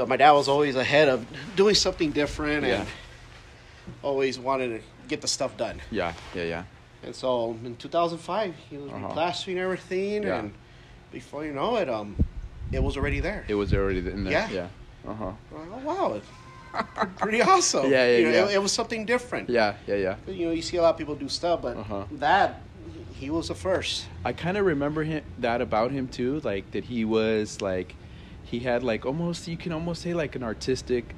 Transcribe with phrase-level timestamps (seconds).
[0.00, 1.26] But my dad was always ahead of
[1.56, 2.80] doing something different Yeah.
[2.80, 2.88] and
[4.02, 5.78] always wanted to get the stuff done.
[5.90, 6.62] Yeah, yeah, yeah.
[7.02, 9.08] And so in 2005, he was Uh-huh.
[9.08, 10.38] replastering everything, Yeah.
[10.38, 10.54] and
[11.12, 12.16] before you know it, um,
[12.72, 13.44] it was already there.
[13.46, 14.32] It was already in there.
[14.32, 14.48] Yeah.
[14.50, 15.10] Yeah.
[15.10, 15.32] Uh huh.
[15.54, 16.20] Oh wow,
[17.18, 17.90] pretty awesome.
[17.90, 18.44] Yeah, yeah, You know, yeah.
[18.46, 19.50] It, it was something different.
[19.50, 20.14] Yeah, yeah, yeah.
[20.26, 22.04] You know, you see a lot of people do stuff, but Uh-huh.
[22.12, 22.62] that
[23.12, 24.06] he was the first.
[24.24, 27.96] I kind of remember him that about him too, like that he was like
[28.44, 31.14] he had like almost you can almost say like an artistic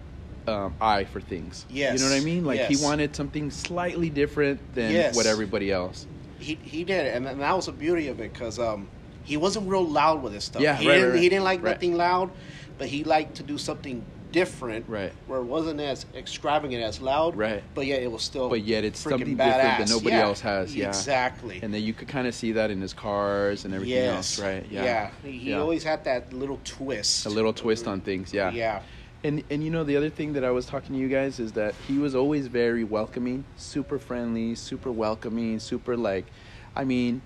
[0.46, 1.66] um, eye for things.
[1.70, 2.44] Yes, You know what I mean?
[2.44, 5.16] Like he wanted something slightly different than Yes.
[5.16, 6.06] what everybody else.
[6.38, 8.88] He he did, and, and that was the beauty of it because um,
[9.22, 10.60] he wasn't real loud with his stuff.
[10.62, 11.22] Yeah, he right, didn't right, right.
[11.22, 12.30] he didn't like nothing loud,
[12.78, 14.88] but he liked to do something different.
[14.88, 15.12] Right.
[15.26, 17.36] Where it wasn't as extravagant as loud.
[17.36, 17.62] Right.
[17.74, 18.48] But yet it was still.
[18.48, 20.88] But yet it's something different that nobody Yeah, else has, yeah.
[20.88, 21.60] Exactly.
[21.62, 24.38] And then you could kind of see that in his cars and everything yes.
[24.38, 24.66] else, right?
[24.70, 25.10] Yeah.
[25.22, 25.60] He, he Yeah.
[25.60, 27.26] always had that little twist.
[27.26, 28.50] a little twist on things, yeah.
[28.50, 28.82] Yeah.
[29.24, 31.52] And and you know the other thing that I was talking to you guys is
[31.52, 36.26] that he was always very welcoming, super friendly, super welcoming, super like
[36.74, 37.22] I mean,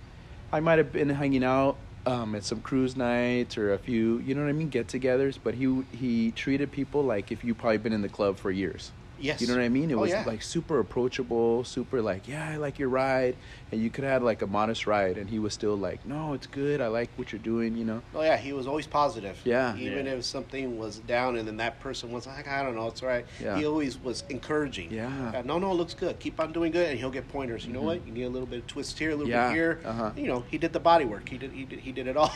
[0.52, 4.34] I might have been hanging out um, at some cruise nights or a few, you
[4.34, 7.92] know what I mean, get-togethers, but he he treated people like if you probably been
[7.92, 8.92] in the club for years.
[9.18, 9.40] Yes.
[9.40, 9.90] You know what I mean?
[9.90, 10.24] It Oh, was yeah.
[10.26, 13.34] like super approachable, super like, yeah, I like your ride,
[13.72, 16.34] and you could have had like a modest ride, and he was still like, no,
[16.34, 18.02] it's good, I like what you're doing, you know?
[18.14, 19.40] Oh yeah, he was always positive.
[19.44, 19.74] Yeah.
[19.76, 20.12] Even Yeah.
[20.12, 23.08] if something was down and then that person was like, I don't know, it's all
[23.08, 23.24] right.
[23.40, 23.56] Yeah.
[23.56, 24.90] He always was encouraging.
[24.92, 25.32] Yeah.
[25.34, 26.18] Uh, no, no, it looks good.
[26.18, 27.64] Keep on doing good, and he'll get pointers.
[27.66, 27.84] You know Mhm.
[27.84, 28.06] what?
[28.06, 29.48] You need a little bit of twist here, a little Yeah.
[29.48, 29.80] bit here.
[29.84, 30.10] Uh-huh.
[30.16, 31.28] You know, he did the body work.
[31.28, 31.52] He did.
[31.52, 31.78] He did.
[31.80, 32.32] He did it all.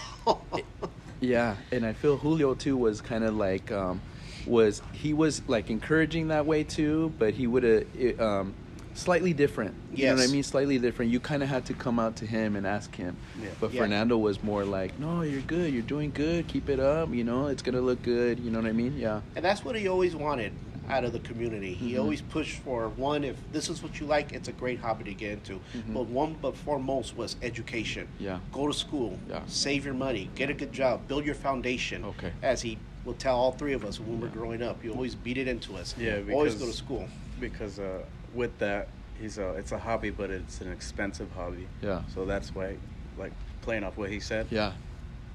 [1.21, 4.01] Yeah, and I feel Julio too was kind of like um,
[4.47, 8.55] was he was like encouraging that way too, but he would have um,
[8.95, 9.75] slightly different.
[9.95, 10.43] You know what I mean?
[10.43, 11.11] Slightly different.
[11.13, 13.17] You kind of had to come out to him and ask him.
[13.41, 13.49] Yeah.
[13.61, 13.83] But Yeah.
[13.83, 15.73] Fernando was more like, "No, you're good.
[15.73, 16.47] You're doing good.
[16.49, 17.13] Keep it up.
[17.15, 18.41] You know, it's gonna look good.
[18.41, 18.97] You know what I mean?
[18.99, 19.21] Yeah.
[19.37, 20.53] and that's what he always wanted
[20.89, 21.73] out of the community.
[21.73, 22.01] He Mhm.
[22.01, 23.23] always pushed for one.
[23.23, 25.61] If this is what you like, it's a great hobby to get into.
[25.73, 25.95] Mhm.
[25.95, 28.09] But one, but foremost was education.
[28.19, 28.41] Yeah.
[28.53, 29.17] Go to school.
[29.29, 29.43] Yeah.
[29.47, 30.31] Save your money.
[30.35, 31.07] Get a good job.
[31.07, 32.05] Build your foundation.
[32.05, 32.33] Okay.
[32.43, 34.83] As he will tell all three of us when we're growing up.
[34.85, 35.95] You always beat it into us.
[35.99, 37.09] Yeah, always go to school.
[37.39, 38.03] because uh,
[38.35, 38.89] with that,
[39.19, 41.67] he's a it's a hobby, but it's an expensive hobby.
[41.83, 42.03] Yeah.
[42.15, 42.77] So that's why,
[43.19, 44.73] like playing off what he said, Yeah.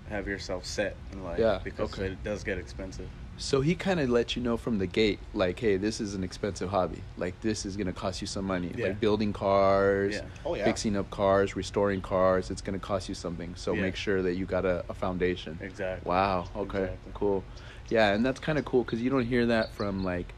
[0.09, 1.39] have yourself set in life.
[1.39, 2.07] Yeah, Because okay.
[2.07, 3.09] it does get expensive.
[3.37, 6.23] So he kind of let you know from the gate, like, hey, this is an
[6.23, 7.01] expensive hobby.
[7.17, 8.71] Like, this is gonna cost you some money.
[8.75, 8.87] Yeah.
[8.87, 10.21] Like building cars, Yeah.
[10.45, 10.63] Oh, yeah.
[10.63, 12.49] fixing up cars, restoring cars.
[12.49, 13.53] It's gonna cost you something.
[13.55, 15.59] So make sure that you got a, a foundation.
[15.61, 16.09] Exactly.
[16.09, 16.47] Wow.
[16.55, 16.83] Okay.
[16.83, 17.11] Exactly.
[17.13, 17.43] Cool.
[17.89, 20.33] Yeah, and that's kind of cool because you don't hear that from like.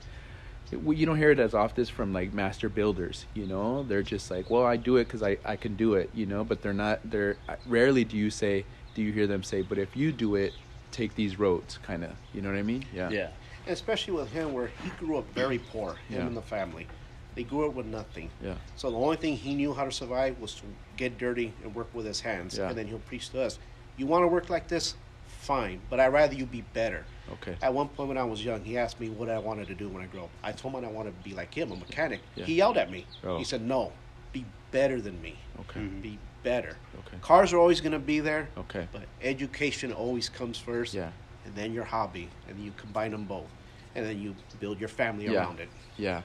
[0.69, 3.83] You don't hear it as often as from like master builders, you know.
[3.83, 6.43] They're just like, well, I do it because I, I can do it, you know.
[6.43, 6.99] But they're not.
[7.09, 10.53] They're rarely do you say, do you hear them say, but if you do it,
[10.91, 12.11] take these roads, kind of.
[12.33, 12.85] You know what I mean?
[12.93, 13.09] Yeah.
[13.09, 13.29] Yeah.
[13.65, 16.27] And especially with him, where he grew up very poor, him Yeah.
[16.27, 16.87] and the family.
[17.35, 18.29] They grew up with nothing.
[18.41, 18.55] Yeah.
[18.75, 20.63] So the only thing he knew how to survive was to
[20.95, 22.57] get dirty and work with his hands.
[22.57, 22.69] Yeah.
[22.69, 23.59] And then he'll preach to us,
[23.97, 24.95] you want to work like this?
[25.27, 25.81] Fine.
[25.89, 27.05] But I'd rather you be better.
[27.33, 27.55] Okay.
[27.61, 29.87] At one point when I was young, he asked me what I wanted to do
[29.89, 30.29] when I grow up.
[30.43, 32.21] I told him I wanted to be like him, a mechanic.
[32.35, 32.45] Yeah.
[32.45, 33.05] He yelled at me.
[33.23, 33.37] Oh.
[33.37, 33.91] He said, no,
[34.33, 35.35] be better than me.
[35.61, 35.81] Okay.
[35.81, 36.01] Mhm.
[36.01, 36.77] Be better.
[36.99, 37.17] Okay.
[37.21, 38.47] Cars are always going to be there.
[38.57, 38.87] Okay.
[38.91, 40.93] But education always comes first.
[40.93, 41.11] Yeah.
[41.45, 42.29] And then your hobby.
[42.47, 43.49] And you combine them both.
[43.95, 45.33] And then you build your family Yeah.
[45.43, 45.69] around it.
[45.97, 46.21] Yeah.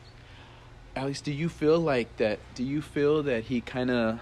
[0.94, 2.38] Alex, do you feel like that?
[2.54, 4.20] Do you feel that he kind of?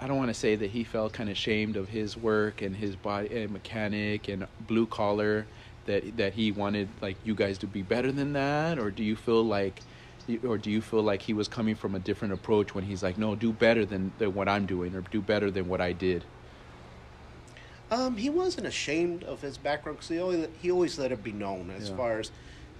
[0.00, 2.76] I don't want to say that he felt kind of ashamed of his work and
[2.76, 5.46] his body and mechanic and blue collar,
[5.86, 9.16] that that he wanted like you guys to be better than that, or do you
[9.16, 9.80] feel like,
[10.44, 13.18] or do you feel like he was coming from a different approach when he's like,
[13.18, 16.24] no, do better than, than what I'm doing, or do better than what I did.
[17.90, 21.32] Um, he wasn't ashamed of his background because he always, he always let it be
[21.32, 21.96] known as Yeah.
[21.96, 22.30] far as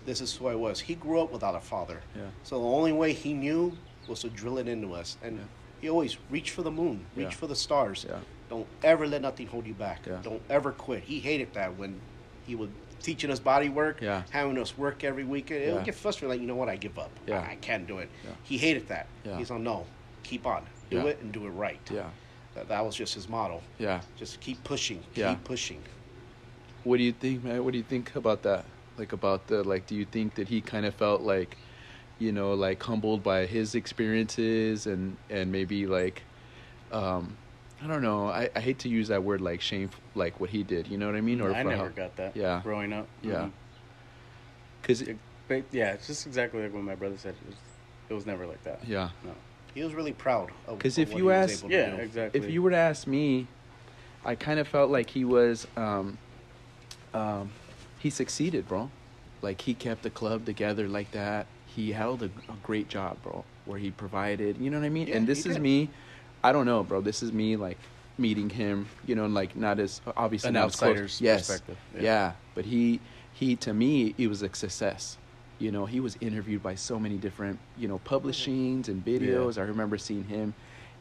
[0.06, 0.80] this is who I was.
[0.80, 2.00] He grew up without a father.
[2.16, 2.22] Yeah.
[2.42, 3.76] So the only way he knew
[4.08, 5.16] was to drill it into us.
[5.22, 5.44] And Yeah.
[5.82, 8.06] he always reach for the moon, reach for the stars.
[8.08, 8.18] Yeah.
[8.48, 10.04] Don't ever let nothing hold you back.
[10.22, 11.04] Don't ever quit.
[11.04, 12.00] He hated that when
[12.46, 12.70] he would
[13.04, 14.22] teaching us body work, Yeah.
[14.30, 15.50] having us work every week.
[15.50, 15.74] It Yeah.
[15.74, 16.30] would get frustrating.
[16.30, 16.68] Like, you know what?
[16.70, 17.10] I give up.
[17.26, 17.40] Yeah.
[17.48, 18.08] I can't do it.
[18.24, 18.30] Yeah.
[18.42, 19.06] He hated that.
[19.24, 19.36] Yeah.
[19.36, 19.84] He's like, no,
[20.22, 20.64] keep on.
[20.90, 21.80] Do it and do it right.
[21.90, 22.08] Yeah.
[22.54, 23.60] That, that was just his motto.
[23.78, 24.00] Yeah.
[24.16, 25.02] Just keep pushing.
[25.14, 25.82] Keep pushing.
[26.84, 27.64] What do you think, man?
[27.64, 28.64] What do you think about that?
[28.96, 31.56] Like about the like, do you think that he kind of felt like,
[32.18, 36.22] you know, like humbled by his experiences and and maybe like,
[36.92, 37.36] um,
[37.84, 38.28] I don't know.
[38.28, 40.88] I, I hate to use that word like shame, like what he did.
[40.88, 41.40] You know what I mean?
[41.42, 42.34] Or I for never how- got that.
[42.34, 42.60] Yeah.
[42.64, 43.06] Growing up.
[43.22, 43.32] Yeah.
[43.34, 43.50] Mhm.
[44.82, 45.18] Cause It-
[45.70, 47.34] yeah, it's just exactly like what my brother said.
[47.42, 47.56] It was,
[48.08, 48.80] it was never like that.
[48.88, 49.10] yeah.
[49.24, 49.32] No.
[49.74, 52.02] He was really proud of 'Cause of if what you he ask- Yeah, do.
[52.02, 52.40] exactly.
[52.40, 53.46] if you were to ask me,
[54.24, 56.16] I kind of felt like he was, um,
[57.12, 57.50] um,
[57.98, 58.90] he succeeded, bro.
[59.42, 61.46] Like he kept the club together like that.
[61.66, 64.56] He held a, a great job, bro, where he provided.
[64.58, 65.08] You know what I mean?
[65.08, 65.62] Yeah, and this is did.
[65.62, 65.90] me.
[66.44, 67.00] I don't know, bro.
[67.00, 67.78] This is me like
[68.18, 68.86] meeting him.
[69.06, 70.90] You know, and like not as obviously An not as close.
[70.90, 71.46] outsider's yes.
[71.48, 72.02] perspective, Yeah.
[72.02, 72.32] yeah.
[72.54, 73.00] but he
[73.32, 75.18] he to me he was a success.
[75.58, 79.58] You know, he was interviewed by so many different you know publishings and videos.
[79.58, 80.54] I remember seeing him.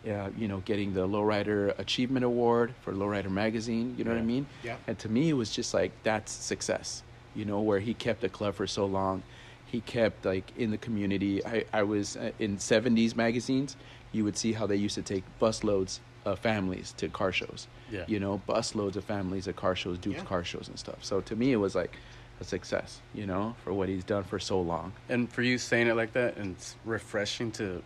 [0.05, 3.95] Uh, you know, getting the Lowrider Achievement Award for Lowrider Magazine.
[3.97, 4.45] You know what I mean?
[4.61, 4.75] Yeah.
[4.85, 7.03] And to me, it was just like that's success.
[7.35, 9.23] You know, where he kept the club for so long,
[9.65, 11.45] he kept like in the community.
[11.45, 13.77] I I was uh, in '70s magazines.
[14.13, 17.67] You would see how they used to take busloads of families to car shows.
[17.91, 18.05] Yeah.
[18.07, 20.23] You know, busloads of families at car shows, Duke's Yeah.
[20.23, 21.03] car shows and stuff.
[21.03, 21.97] So to me, it was like
[22.39, 23.01] a success.
[23.13, 24.93] You know, for what he's done for so long.
[25.09, 27.83] And for you saying it like that, and it's refreshing to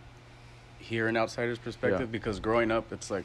[0.78, 2.06] hear an outsider's perspective Yeah.
[2.06, 3.24] because growing up, it's like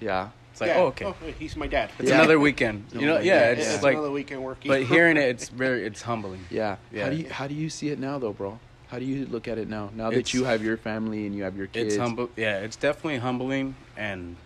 [0.00, 0.30] Yeah.
[0.52, 0.78] it's like Yeah.
[0.78, 1.90] oh okay, oh, he's my dad.
[1.98, 2.16] it's Yeah.
[2.16, 2.86] another weekend.
[2.92, 3.94] You know, Yeah, yeah, it's, it's it's like.
[3.94, 4.70] another weekend working.
[4.70, 6.46] But hearing it, it's very it's humbling.
[6.50, 6.76] Yeah.
[6.90, 7.04] Yeah.
[7.04, 8.58] How do you how do you see it now though, bro?
[8.92, 9.88] How do you look at it now?
[9.94, 11.94] Now that you have your family and you have your kids.
[11.94, 12.28] It's humble.
[12.36, 14.36] Yeah, it's definitely humbling, and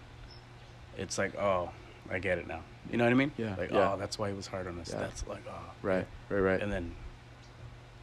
[0.96, 1.70] it's like, oh,
[2.08, 2.60] I get it now.
[2.88, 3.32] You know what I mean?
[3.36, 3.94] Yeah, Like, yeah.
[3.94, 4.90] oh, that's why he was hard on us.
[4.92, 5.00] Yeah.
[5.00, 6.06] That's like, oh, Right.
[6.28, 6.38] Right.
[6.38, 6.62] Right.
[6.62, 6.92] And then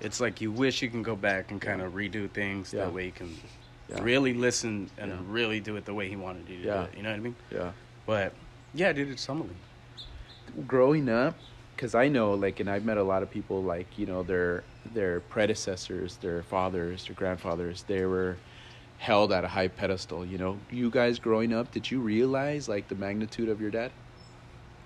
[0.02, 2.82] it's like you wish you can go back and kind of redo things Yeah.
[2.84, 3.34] that way you can
[3.88, 4.04] Yeah.
[4.04, 5.18] really listen and Yeah.
[5.26, 6.90] really do it the way he wanted you to do it.
[6.98, 7.36] You know what I mean?
[7.52, 7.72] yeah.
[8.06, 8.34] But
[8.74, 9.56] yeah, dude, it's humbling.
[10.68, 11.36] growing up
[11.84, 14.64] because i know like and i've met a lot of people like you know their
[14.94, 18.38] their predecessors their fathers their grandfathers they were
[19.00, 22.88] held at a high pedestal you know you guys growing up did you realize like
[22.88, 23.92] the magnitude of your dad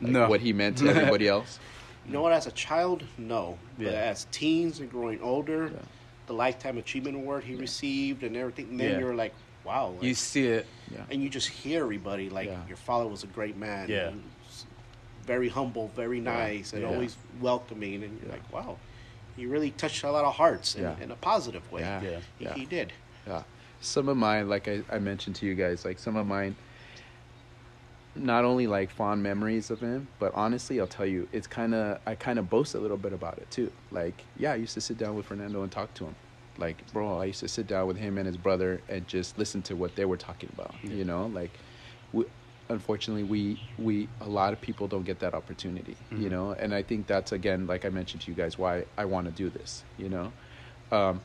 [0.01, 0.27] like, No.
[0.27, 1.59] what he meant to everybody else
[2.07, 2.31] You know what?
[2.31, 3.57] As a child, no.
[3.77, 3.85] yeah.
[3.89, 5.81] But as teens and growing older, Yeah.
[6.27, 8.99] the lifetime achievement award he received and everything, and then Yeah.
[9.01, 9.33] you're like,
[9.65, 9.89] wow.
[9.89, 10.65] Like, You see it.
[10.89, 12.65] yeah and you just hear everybody like Yeah.
[12.71, 13.89] your father was a great man.
[13.89, 14.07] Yeah.
[14.11, 14.36] and s-
[15.27, 16.87] Very humble, very nice, and Yeah.
[16.87, 18.03] always welcoming.
[18.03, 18.77] And you're like, wow,
[19.35, 21.81] he really touched a lot of hearts in, in a positive way.
[21.81, 22.19] Yeah.
[22.39, 22.53] Yeah.
[22.53, 22.93] He, he did.
[23.27, 23.43] Yeah.
[23.81, 26.55] Some of mine, like I, I mentioned to you guys, like some of mine,
[28.15, 31.99] not only like fond memories of him, but honestly, I'll tell you, it's kind of,
[32.07, 33.71] I kind of boast a little bit about it too.
[33.91, 36.15] Like, yeah, I used to sit down with Fernando and talk to him.
[36.57, 39.61] Like, bro, I used to sit down with him and his brother and just listen
[39.63, 40.73] to what they were talking about.
[40.83, 41.51] You know, like,
[42.13, 42.25] we,
[42.69, 46.31] unfortunately, we, we, a lot of people don't get that opportunity, you Mhm.
[46.31, 49.25] know, and I think that's, again, like I mentioned to you guys, why I want
[49.27, 50.31] to do this, you know.
[50.91, 51.21] Um,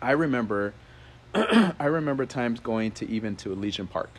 [0.00, 0.74] I remember
[1.34, 4.10] I remember times going to even to Elysian Park.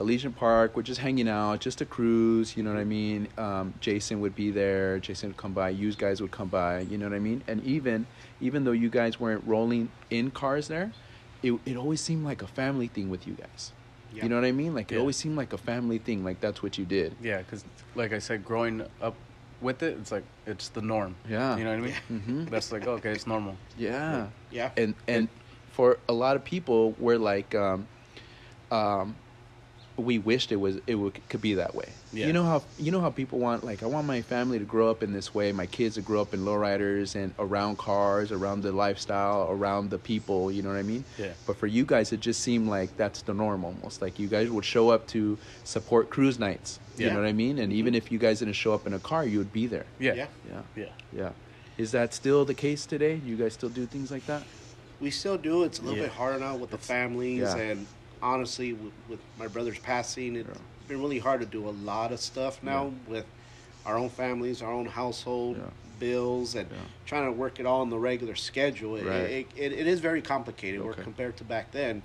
[0.00, 3.28] Elysian Park, we're just hanging out, just a cruise, you know what I mean?
[3.36, 6.96] Um, Jason would be there, Jason would come by, you guys would come by, you
[6.98, 7.42] know what I mean?
[7.46, 8.06] And even
[8.40, 10.92] even though you guys weren't rolling in cars there,
[11.42, 13.72] it, it always seemed like a family thing with you guys.
[14.12, 14.22] Yeah.
[14.24, 14.74] You know what I mean?
[14.74, 15.00] Like it Yeah.
[15.00, 17.14] always seemed like a family thing, like that's what you did.
[17.22, 17.64] Yeah, because
[17.94, 19.14] like I said, growing up
[19.60, 21.16] with it, it's like it's the norm.
[21.28, 21.56] Yeah.
[21.56, 21.94] You know what I mean?
[22.10, 22.44] Mm-hmm.
[22.46, 23.56] That's like okay, it's normal.
[23.78, 24.28] Yeah.
[24.50, 24.70] Yeah.
[24.76, 25.28] and and
[25.72, 27.86] for a lot of people we're like um
[28.70, 29.14] um
[30.00, 32.26] we wished it was it would, could be that way Yeah.
[32.26, 34.90] you know how you know how people want like i want my family to grow
[34.90, 38.62] up in this way my kids to grow up in lowriders and around cars around
[38.62, 41.32] the lifestyle around the people you know what i mean Yeah.
[41.46, 44.50] but for you guys it just seemed like that's the norm almost like you guys
[44.50, 47.12] would show up to support cruise nights you Yeah.
[47.14, 47.98] know what i mean and even mm-hmm.
[47.98, 50.14] if you guys didn't show up in a car you would be there Yeah.
[50.14, 50.26] Yeah.
[50.50, 50.84] yeah Yeah.
[51.12, 51.30] yeah
[51.78, 54.42] is that still the case today you guys still do things like that
[55.00, 55.64] We still do.
[55.64, 56.08] It's a little Yeah.
[56.08, 57.56] bit harder now with the families, yeah.
[57.56, 57.86] and
[58.22, 60.54] honestly, with, with my brother's passing, it's Yeah.
[60.88, 63.26] been really hard to do a lot of stuff now with
[63.86, 65.64] our own families, our own household Yeah.
[65.98, 66.76] bills, and Yeah.
[67.06, 68.96] trying to work it all in the regular schedule.
[68.96, 69.16] It, Right.
[69.16, 70.80] it, it, it is very complicated.
[70.82, 71.02] Where Okay.
[71.02, 72.02] compared to back then,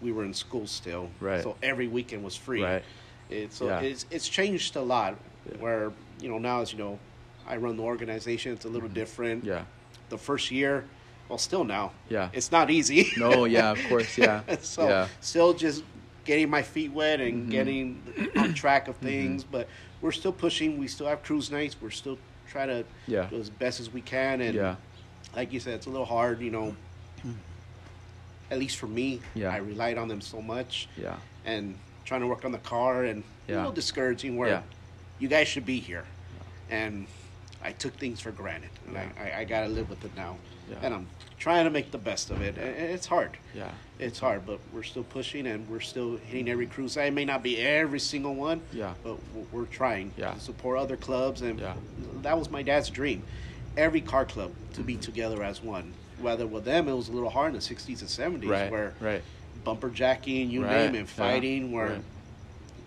[0.00, 1.42] we were in school still, Right.
[1.42, 2.62] So every weekend was free.
[2.62, 2.84] Right.
[3.28, 3.80] It, so Yeah.
[3.80, 5.16] it's it's changed a lot.
[5.46, 5.58] Yeah.
[5.58, 6.98] Where you know now, as you know,
[7.46, 8.52] I run the organization.
[8.52, 8.94] It's a little mm-hmm.
[8.94, 9.44] different.
[9.44, 9.64] yeah
[10.08, 10.84] The first year,
[11.30, 11.92] well, still now.
[12.08, 12.28] Yeah.
[12.32, 13.08] It's not easy.
[13.16, 14.42] No, yeah, of course, yeah.
[14.62, 15.06] so yeah.
[15.20, 15.84] still just
[16.24, 17.50] getting my feet wet and Mhm.
[17.50, 19.68] getting on track of things, but
[20.02, 20.76] we're still pushing.
[20.78, 21.76] We still have cruise nights.
[21.80, 22.18] We're still
[22.50, 23.26] trying to Yeah.
[23.30, 24.40] do as best as we can.
[24.40, 24.74] And Yeah.
[25.36, 26.74] like you said, it's a little hard, you know.
[28.50, 29.52] At least for me, Yeah.
[29.52, 31.16] I relied on them so much, Yeah.
[31.44, 33.56] and trying to work on the car and a Yeah.
[33.58, 34.36] little discouraging.
[34.36, 34.62] Where Yeah.
[35.20, 36.04] you guys should be here,
[36.68, 37.06] and
[37.62, 40.36] I took things for granted, and I, I, I got to live with it now.
[40.82, 41.06] And I'm
[41.40, 42.56] trying to make the best of it.
[42.58, 43.30] And it's hard.
[43.54, 43.70] Yeah.
[43.98, 46.96] It's hard, but we're still pushing and we're still hitting every cruise.
[46.96, 48.92] I may not be every single one, Yeah.
[49.02, 49.16] but
[49.50, 50.32] we're trying Yeah.
[50.34, 51.40] to support other clubs.
[51.40, 51.74] And Yeah.
[52.22, 53.22] that was my dad's dream.
[53.76, 55.94] Every car club to be together as one.
[56.20, 58.70] Whether with them, it was a little hard in the 60s and 70s Right.
[58.70, 59.22] where Right.
[59.64, 60.92] bumper jacking, you Right.
[60.92, 61.04] name it, Yeah.
[61.06, 62.02] fighting, where Right.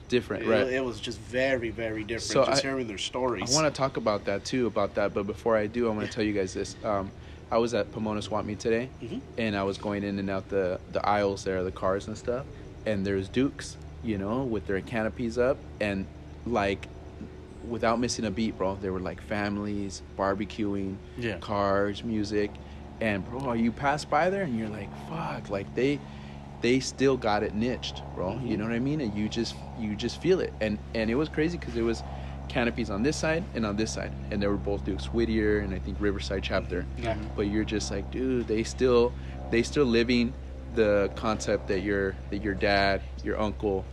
[0.09, 0.67] different, It, right?
[0.67, 2.21] it was just very, very different.
[2.31, 3.51] So just I- hearing their stories.
[3.51, 5.11] I want to talk about that too, about that.
[5.15, 6.75] But before I do, I want to tell you guys this.
[6.83, 7.09] Um,
[7.53, 9.21] I was at Pomona Swap Meet today, Mhm.
[9.37, 12.47] and I was going in and out the the aisles there, the cars and stuff.
[12.85, 16.07] And there's Dukes, you know, with their canopies up, and
[16.45, 16.89] like,
[17.61, 18.75] without missing a beat, bro.
[18.75, 21.37] They were like families barbecuing, Yeah.
[21.37, 22.55] cars, music,
[22.99, 25.99] and bro, you pass by there and you're like, fuck, like they.
[26.61, 28.39] They still got it niched, bro.
[28.39, 29.01] You know what I mean?
[29.01, 32.01] And you just you just feel it, and and it was crazy because it was
[32.49, 35.73] canopies on this side and on this side, and they were both Dukes Whittier and
[35.73, 36.85] I think Riverside chapter.
[36.97, 37.17] Yeah.
[37.35, 39.13] But you're just like, dude, they still
[39.51, 40.33] they still living
[40.75, 43.85] the concept that your that your dad, your uncle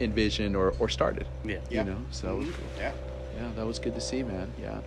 [0.00, 1.26] envisioned or, or started.
[1.44, 1.58] Yeah.
[1.70, 1.84] Yeah.
[1.84, 2.52] You know, so Mhm.
[2.78, 2.92] yeah.
[3.36, 4.50] yeah, that was good to see, man.
[4.60, 4.80] Yeah.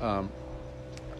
[0.00, 0.30] Um,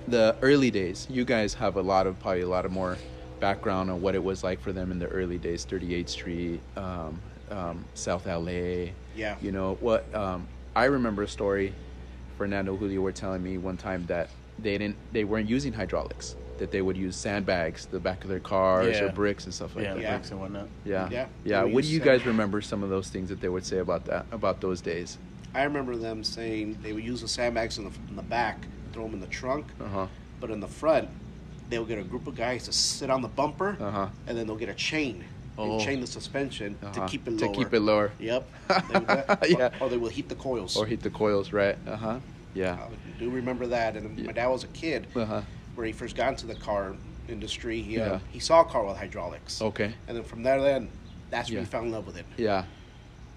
[0.09, 2.97] the early days, you guys have a lot of probably a lot of more
[3.38, 7.21] background on what it was like for them in the early days, 38th Street, um,
[7.50, 8.90] um, South LA.
[9.14, 9.37] Yeah.
[9.40, 10.12] You know what?
[10.75, 11.75] I remember a story.
[12.39, 16.37] Fernando Julio were telling me one time that they didn't, they weren't using hydraulics.
[16.59, 19.85] That they would use sandbags, the back of their cars, or bricks and stuff like
[19.85, 20.03] Yeah, that.
[20.03, 20.11] Yeah.
[20.17, 20.69] bricks and whatnot.
[20.85, 21.09] Yeah.
[21.11, 21.27] Yeah.
[21.45, 21.62] Yeah.
[21.62, 24.05] What do use you guys remember some of those things that they would say about
[24.07, 25.17] that, about those days?
[25.55, 29.05] I remember them saying they would use the sandbags in the, in the back, throw
[29.05, 30.07] them in the trunk, Uh huh.
[30.39, 31.09] but in the front,
[31.71, 34.09] they'll get a group of guys to sit on the bumper, Uh huh.
[34.27, 35.25] and then they'll get a chain
[35.59, 35.73] Oh.
[35.75, 37.09] and chain the suspension to Uh-huh.
[37.09, 37.52] keep it lower.
[37.52, 38.12] To keep it lower.
[38.19, 38.49] Yep.
[38.69, 39.50] They would that.
[39.50, 39.71] Yeah.
[39.80, 40.76] Or, or they will heat the coils.
[40.76, 41.76] Or heat the coils, right?
[41.87, 42.19] Uh huh.
[42.54, 42.75] Yeah.
[42.75, 43.97] I do remember that.
[43.97, 44.26] And Yeah.
[44.26, 45.42] my dad was a kid Uh huh.
[45.75, 46.95] where he first got into the car
[47.28, 47.83] industry.
[47.83, 48.19] He, uh, Yeah.
[48.33, 49.61] he saw a car with hydraulics.
[49.62, 49.92] Okay.
[50.09, 50.88] And then from there, then
[51.30, 51.61] that's when Yeah.
[51.61, 52.26] he fell in love with it.
[52.37, 52.64] Yeah.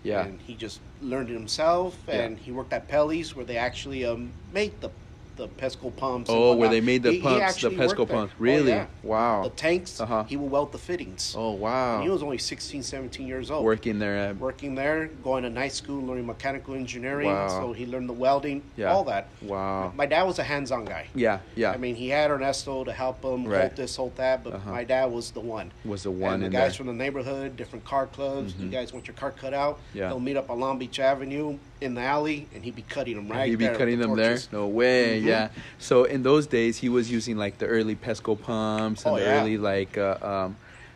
[0.04, 0.26] Yeah.
[0.26, 1.98] And he just learned it himself.
[2.08, 4.90] And he worked at Pelly's where they actually um, made the
[5.36, 6.30] the Pesco pumps.
[6.30, 8.34] and Oh, where they made the He- he pumps, the Pesco pumps.
[8.36, 8.72] Oh, Really?
[8.72, 8.86] yeah.
[9.02, 9.44] Wow.
[9.44, 10.24] The tanks, Uh-huh.
[10.26, 11.34] he would weld the fittings.
[11.38, 12.02] Oh And wow.
[12.02, 13.66] he was only 16, 17 years old.
[13.66, 17.28] Working there at Working there, going to night school, learning mechanical engineering.
[17.30, 17.48] Wow.
[17.48, 18.92] So he learned the welding, Yeah.
[18.94, 19.28] all that.
[19.42, 19.92] Wow.
[19.96, 21.08] My dad was a hands-on guy.
[21.16, 21.40] Yeah.
[21.56, 21.72] Yeah.
[21.72, 23.62] I mean, he had Ernesto to help him Right.
[23.62, 24.72] hold this, hold that, but Uh-huh.
[24.72, 25.72] my dad was the one.
[25.86, 26.78] was the one and the guys there.
[26.78, 28.54] from the neighborhood, different car clubs.
[28.60, 28.72] You Mhm.
[28.72, 29.80] guys want your car cut out?
[29.94, 30.10] Yeah.
[30.10, 33.28] They'll meet up on Long Beach Avenue in the alley, and he'd be cutting them
[33.28, 34.40] right He'd be cutting the them there.
[34.52, 35.22] No way.
[35.22, 35.26] Mhm.
[35.26, 35.50] Yeah.
[35.78, 39.24] So in those days, he was using like the early Pesco pumps and Oh, the
[39.24, 39.40] yeah.
[39.42, 40.56] early like uh, um,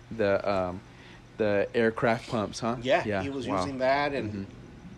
[0.10, 0.80] the um,
[1.38, 2.78] the aircraft pumps, huh?
[2.82, 3.22] Yeah, Yeah.
[3.22, 3.58] he was Wow.
[3.60, 4.46] using that, and Mhm.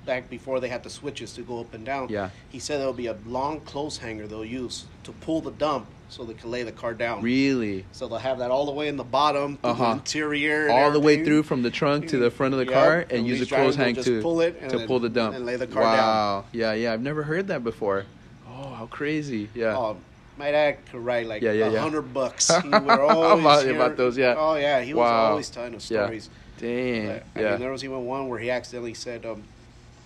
[0.06, 2.08] back before they had the switches to go up and down.
[2.10, 2.30] Yeah.
[2.50, 6.24] He said there'll be a long clothes hanger they'll use to pull the dump so
[6.24, 7.22] they can lay the car down.
[7.22, 7.86] Really.
[7.92, 9.86] So they'll have that all the way in the bottom, Uh-huh.
[9.86, 12.74] the interior, All the way through from the trunk to the front of the Yep.
[12.74, 15.36] car and And use these clothes hang to pull it to then- pull the dump
[15.36, 15.98] and lay the car down.
[15.98, 16.46] wow.
[16.52, 16.94] Yeah, yeah.
[16.94, 18.06] I've never heard that before.
[18.48, 19.50] Oh, how crazy.
[19.54, 19.78] Yeah.
[19.78, 19.98] Oh,
[20.38, 21.80] my dad could write like Yeah, a yeah, yeah.
[21.80, 22.50] hundred bucks.
[22.64, 24.36] He would always About- hear- about those, yeah.
[24.38, 25.30] Oh yeah, he was Wow.
[25.32, 26.06] always telling us Yeah.
[26.06, 26.30] stories.
[26.60, 27.08] Dang.
[27.08, 27.50] But, I yeah.
[27.52, 29.44] mean, there was even one where he accidentally said, um,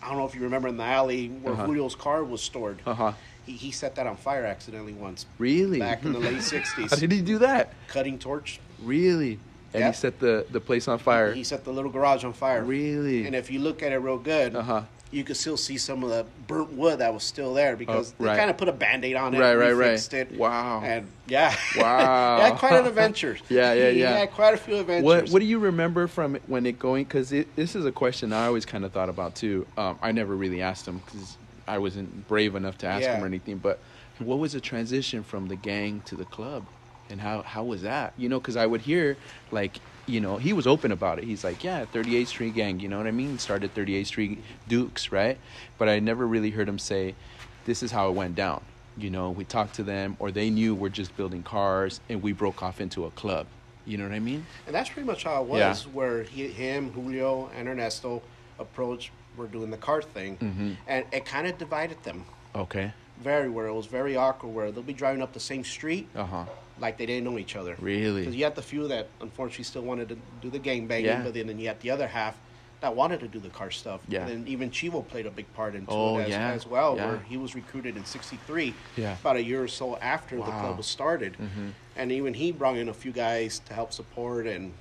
[0.03, 1.65] I don't know if you remember in the alley where Uh-huh.
[1.65, 2.79] Julio's car was stored.
[2.85, 3.11] uh huh.
[3.45, 5.79] He, he set that on fire accidentally once Really?
[5.79, 6.89] back in the late '60s.
[6.89, 7.73] How did he do that?
[7.87, 8.59] Cutting torch.
[8.81, 9.39] Really?
[9.73, 9.87] And Yeah.
[9.87, 11.33] he set the the place on fire.
[11.33, 12.63] He set the little garage on fire.
[12.63, 13.25] Really?
[13.25, 14.81] And if you look at it real good, Uh huh.
[15.11, 18.25] you could still see some of the burnt wood that was still there because Oh,
[18.25, 18.33] right.
[18.33, 19.39] they kind of put a band-aid on it.
[19.39, 20.13] Right, right, right.
[20.13, 20.81] It, Wow.
[20.83, 21.55] And yeah.
[21.77, 22.39] Wow.
[22.41, 23.37] had quite an adventure.
[23.49, 24.17] Yeah, yeah, yeah.
[24.19, 25.03] had quite a few adventures.
[25.05, 27.03] What What do you remember from it when it going?
[27.05, 29.65] Because this is a question I always kind of thought about too.
[29.77, 33.15] Um, I never really asked him because I wasn't brave enough to ask Yeah.
[33.15, 33.57] him or anything.
[33.57, 33.79] But
[34.19, 36.65] what was the transition from the gang to the club,
[37.09, 38.13] and how how was that?
[38.17, 39.17] You know, because I would hear
[39.51, 39.79] like.
[40.05, 41.23] You know, he was open about it.
[41.23, 42.81] He's like, yeah, 38th Street gang.
[42.81, 43.39] You know what I mean?
[43.39, 45.37] Started 38th Street Dukes, right?
[45.77, 47.15] But I never really heard him say,
[47.63, 48.61] this is how it went down.
[48.97, 52.33] You know, we talked to them, or they knew we're just building cars, and we
[52.33, 53.47] broke off into a club.
[53.85, 54.45] You know what I mean?
[54.67, 55.91] And that's pretty much how it was, Yeah.
[55.93, 58.21] where he, him, Julio, and Ernesto
[58.59, 60.37] approached, were doing the car thing.
[60.37, 60.75] Mhm.
[60.87, 62.25] And it kind of divided them
[62.55, 62.91] Okay.
[63.19, 66.25] very, where it was very awkward, where they'll be driving up the same street Uh
[66.25, 66.45] huh.
[66.79, 67.75] like they didn't know each other.
[67.79, 68.21] Really?
[68.21, 71.23] Because you had the few that unfortunately still wanted to do the gang banging, Yeah.
[71.23, 72.35] but then, then you had the other half
[72.81, 74.01] that wanted to do the car stuff.
[74.09, 74.21] Yeah.
[74.21, 76.51] And then even Chivo played a big part into Oh, it as, yeah.
[76.51, 77.07] as well, Yeah.
[77.07, 79.13] where he was recruited in 63, Yeah.
[79.21, 81.37] about a year or so after the club was started.
[81.37, 81.71] Mhm.
[81.95, 84.73] And even he brought in a few guys to help support and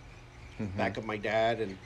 [0.61, 0.77] Mm-hmm.
[0.77, 1.79] back up my dad and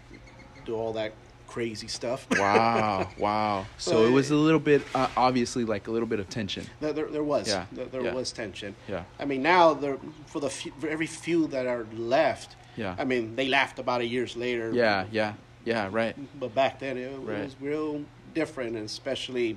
[0.65, 1.13] do all that
[1.47, 2.27] crazy stuff.
[2.39, 3.09] Wow.
[3.19, 3.67] Wow.
[3.79, 6.67] So it was a little bit, uh, obviously, like a little bit of tension.
[6.81, 7.49] there, there, there was.
[7.49, 8.15] Yeah, There, there yeah.
[8.15, 8.75] was tension.
[8.89, 9.05] Yeah.
[9.19, 12.95] I mean, now there, for the few, for every few that are left, Yeah.
[12.99, 14.71] I mean, they laughed about it years later.
[14.73, 15.07] Yeah.
[15.11, 15.35] Yeah.
[15.65, 15.89] Yeah.
[15.91, 16.15] Right.
[16.39, 17.39] But back then, it, Right.
[17.41, 19.57] it was real different, and especially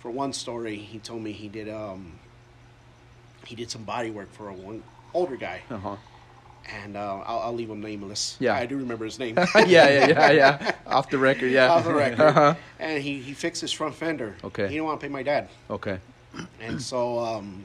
[0.00, 2.12] for one story, he told me he did um
[3.46, 4.82] he did some body work for a one
[5.12, 5.96] older guy, Uh huh.
[6.72, 8.36] And uh, I'll, I'll leave him nameless.
[8.40, 8.54] Yeah.
[8.54, 9.36] I do remember his name.
[9.54, 10.74] yeah, yeah, yeah, yeah.
[10.86, 11.68] Off the record, yeah.
[11.68, 12.20] Off the record.
[12.24, 12.54] Uh-huh.
[12.78, 14.34] And he, he fixed his front fender.
[14.42, 14.64] Okay.
[14.64, 15.48] He didn't want to pay my dad.
[15.70, 15.98] Okay.
[16.60, 17.64] And so um,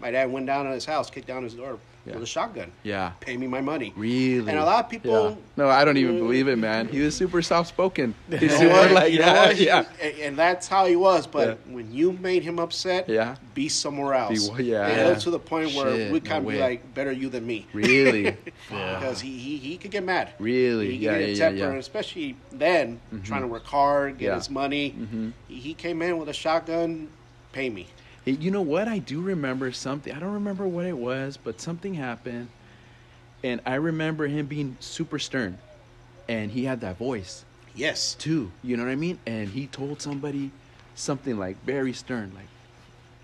[0.00, 2.14] my dad went down to his house, kicked down his door Yeah.
[2.14, 2.72] with a shotgun.
[2.82, 3.12] Yeah.
[3.20, 3.92] Pay me my money.
[3.96, 4.50] Really?
[4.50, 5.36] And a lot of people- Yeah.
[5.56, 6.88] No, I don't even believe it, man.
[6.88, 8.14] He was super soft spoken.
[8.40, 8.90] He's super what?
[8.90, 9.50] like, You yeah?
[9.50, 9.84] Yeah.
[10.00, 11.28] and- And that's how he was.
[11.28, 13.36] But when you made him upset, Yeah.
[13.54, 14.48] be somewhere else.
[14.50, 14.88] Be- yeah.
[14.88, 17.28] It got to the point where Shit, we no kind of be like, better you
[17.28, 17.66] than me.
[17.72, 18.36] Really?
[18.70, 18.98] Yeah.
[18.98, 20.30] Because he, he, he could get mad.
[20.38, 20.86] Really?
[20.86, 21.78] He could Yeah, get a yeah, temper, yeah, and yeah.
[21.80, 24.34] especially then, trying to work hard, get Yeah.
[24.36, 24.94] his money.
[24.98, 25.32] Mhm.
[25.48, 27.08] He, he came in with a shotgun,
[27.52, 27.86] pay me.
[28.24, 28.88] Hey, You know what?
[28.88, 30.12] I do remember something.
[30.12, 32.48] I don't remember what it was, but something happened.
[33.42, 35.58] And I remember him being super stern.
[36.28, 38.14] And he had that voice Yes.
[38.14, 38.52] too.
[38.62, 39.18] You know what I mean?
[39.26, 40.50] And he told somebody
[40.94, 42.46] something like very stern, like,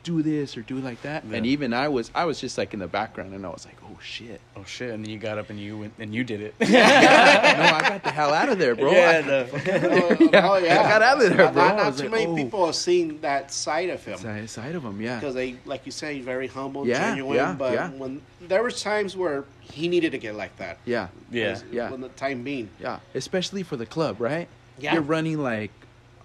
[0.03, 1.23] do this or do like that.
[1.25, 3.78] And even I was I was just like in the background and I was like,
[3.99, 4.41] oh shit.
[4.57, 4.91] Oh shit!
[4.91, 6.55] And then you got up and you went and you did it.
[6.61, 8.93] no, I got the hell out of there, bro.
[8.93, 9.47] Yeah, I, no.
[9.53, 10.81] oh, oh, yeah.
[10.81, 11.63] I got out of there, bro.
[11.69, 12.37] Not, not too like, many oh.
[12.37, 14.19] people have seen that side of him.
[14.19, 15.19] side, side of him, yeah.
[15.19, 17.37] Because they, like you say, he's very humble, Yeah, genuine.
[17.37, 17.91] yeah, but yeah.
[17.91, 20.79] when there was times where he needed to get like that.
[20.85, 21.09] Yeah.
[21.31, 21.59] Yeah.
[21.71, 21.91] Yeah.
[21.91, 22.71] When the time being.
[22.81, 24.49] Yeah, especially for the club, right?
[24.79, 24.95] Yeah.
[24.95, 25.73] You're running like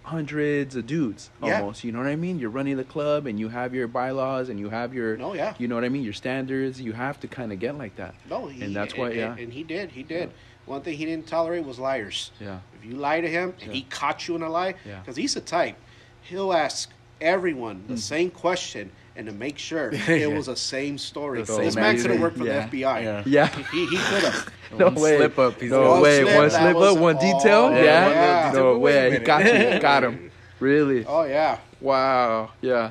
[0.04, 1.60] hundreds of dudes Yeah.
[1.62, 1.84] almost.
[1.84, 2.38] You know what I mean?
[2.40, 5.54] You're running the club and you have your bylaws and you have your Oh, yeah.
[5.58, 6.04] You know what I mean?
[6.04, 6.80] Your standards.
[6.82, 8.14] You have to kind of get like that.
[8.30, 9.36] No, he, And that's why, and, yeah.
[9.38, 9.92] And, he did.
[9.92, 10.32] He did.
[10.66, 12.32] One thing he didn't tolerate was liars.
[12.40, 12.60] Yeah.
[12.78, 13.74] If you lie to him and Yeah.
[13.74, 15.00] he caught you in a lie, Yeah.
[15.00, 15.76] because he's a type,
[16.22, 16.90] he'll ask
[17.24, 21.42] everyone the same question and to make sure it was the same story.
[21.44, 22.68] The this same man could have worked for Yeah.
[22.68, 23.04] the FBI.
[23.04, 23.24] Yeah.
[23.26, 23.48] Yeah.
[23.72, 24.54] He, he could have.
[24.74, 25.18] No One way.
[25.18, 25.92] slip up, he's no.
[25.92, 26.24] One way.
[26.24, 27.70] slip, one slip up, one detail.
[27.72, 28.06] Yeah, Yeah.
[28.06, 28.74] one little detail.
[28.74, 29.12] No way.
[29.12, 29.80] He got you.
[29.80, 30.32] Got him.
[30.60, 31.06] Really.
[31.06, 31.60] Oh, yeah.
[31.80, 32.50] Wow.
[32.62, 32.90] Yeah.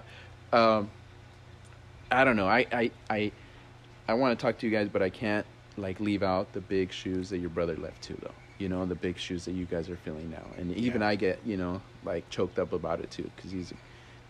[0.52, 0.88] Um,
[2.12, 2.46] I don't know.
[2.46, 3.32] I I I,
[4.06, 5.44] I want to talk to you guys, but I can't
[5.76, 8.30] like leave out the big shoes that your brother left too, though.
[8.58, 11.08] You know, the big shoes that you guys are feeling now, and even Yeah.
[11.08, 13.74] I get you know like choked up about it too, because he's, a,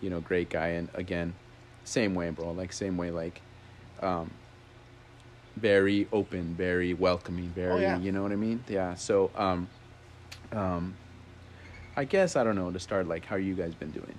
[0.03, 1.33] you know, great guy, and again,
[1.85, 2.51] same way, bro.
[2.51, 3.41] Like same way, like,
[4.03, 4.31] um,
[5.57, 7.99] very open, very welcoming, very, yeah.
[7.99, 8.63] you know what I mean?
[8.69, 8.95] Yeah.
[8.95, 9.69] So, um,
[10.53, 10.95] um,
[11.97, 13.07] I guess I don't know to start.
[13.07, 14.15] Like, how you guys been doing?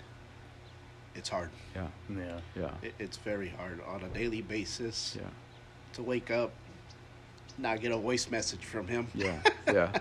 [1.16, 1.50] It's hard.
[1.76, 1.88] Yeah.
[2.10, 2.40] Yeah.
[2.56, 2.70] Yeah.
[2.82, 5.28] It, it's very hard on a daily basis Yeah.
[5.94, 6.52] to wake up,
[7.58, 9.08] not get a voice message from him.
[9.14, 9.38] Yeah.
[9.68, 9.92] Yeah.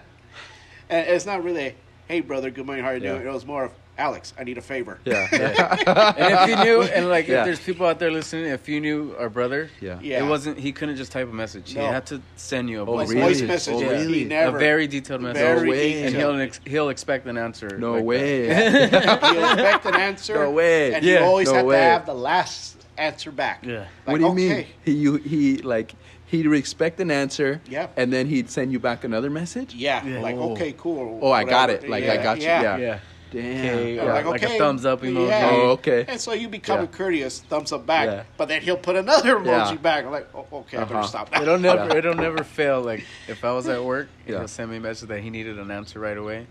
[0.91, 1.75] And it's not really,
[2.09, 3.13] hey, brother, good morning, how are you Yeah.
[3.15, 3.27] doing?
[3.27, 4.99] It was more of, Alex, I need a favor.
[5.05, 5.29] Yeah.
[6.17, 7.41] and if you knew, and like, Yeah.
[7.41, 9.99] if there's people out there listening, if you knew our brother, Yeah.
[10.03, 10.25] Yeah.
[10.25, 10.59] it wasn't.
[10.59, 11.75] He couldn't just type a message.
[11.75, 11.83] No.
[11.83, 13.21] He had to send you a Oh, voice really?
[13.21, 13.75] Voice message.
[13.75, 13.75] message.
[13.75, 14.19] Oh, he- really?
[14.21, 15.43] He never, a very detailed message.
[15.43, 16.03] Very way.
[16.05, 17.77] and he'll ex- he'll expect an answer.
[17.79, 18.47] No like way.
[18.49, 19.23] that.
[19.33, 20.35] he'll expect an answer.
[20.35, 20.95] No way.
[20.95, 21.19] And Yeah.
[21.21, 21.77] you always No have way.
[21.77, 23.65] to have the last answer back.
[23.65, 23.85] Yeah.
[24.07, 24.35] what do you okay.
[24.57, 24.67] mean?
[24.85, 25.93] He you he like
[26.27, 27.61] he'd expect an answer.
[27.69, 27.89] Yeah.
[27.99, 29.75] And then he'd send you back another message.
[29.75, 30.21] Yeah, Yeah.
[30.23, 30.53] like, Oh.
[30.53, 31.19] okay, cool.
[31.23, 31.87] Oh, I got it.
[31.89, 32.45] Like, I got you.
[32.45, 32.77] Yeah.
[32.79, 32.99] yeah.
[33.33, 33.41] Damn.
[33.77, 34.03] Okay, Yeah.
[34.03, 34.57] or Like, like, okay.
[34.57, 35.29] a thumbs up emoji.
[35.29, 35.51] Yeah.
[35.53, 36.05] Oh, okay.
[36.07, 36.87] And so you become Yeah.
[36.87, 38.23] courteous, thumbs up back, Yeah.
[38.37, 39.75] but then he'll put another emoji Yeah.
[39.77, 40.05] back.
[40.05, 41.07] I'm like, oh, okay, I better Uh-huh.
[41.07, 41.43] stop now.
[41.43, 41.97] It'll never, Yeah.
[41.97, 42.81] it'll never fail.
[42.83, 44.39] Like if I was at work Yeah.
[44.39, 46.47] he'll send me a message that he needed an answer right away,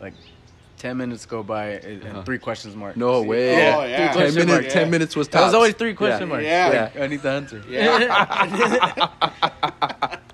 [0.00, 0.14] like
[0.78, 2.22] ten minutes go by and Uh-huh.
[2.22, 2.96] three questions mark.
[2.96, 3.56] No way.
[3.56, 3.74] Yeah.
[3.76, 3.96] Oh, Three yeah.
[3.98, 4.48] Ten question minutes.
[4.50, 4.64] mark.
[4.64, 4.70] Yeah.
[4.70, 5.28] Ten minutes was.
[5.28, 6.26] That was always three question Yeah.
[6.26, 6.44] marks.
[6.46, 6.90] Yeah.
[6.94, 7.62] Like, I need the answer.
[7.68, 9.08] Yeah.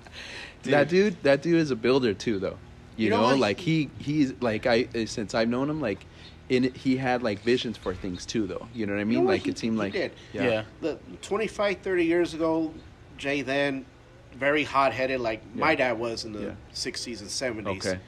[0.63, 1.21] That dude.
[1.23, 2.57] That dude is a builder too, though.
[2.97, 6.05] You, You know know, like he he's like I eh, since I've known him, like
[6.49, 8.67] in it, he had like visions for things too, though.
[8.73, 9.19] You know what I mean?
[9.19, 9.31] know what?
[9.33, 10.11] like He- it seemed he like did.
[10.33, 10.63] Yeah.
[10.81, 12.73] the 25, 30 years ago,
[13.17, 13.85] Jay then,
[14.33, 16.51] very hot headed, like my dad was in the Yeah.
[16.73, 17.85] 60s and 70s.
[17.85, 17.99] Okay.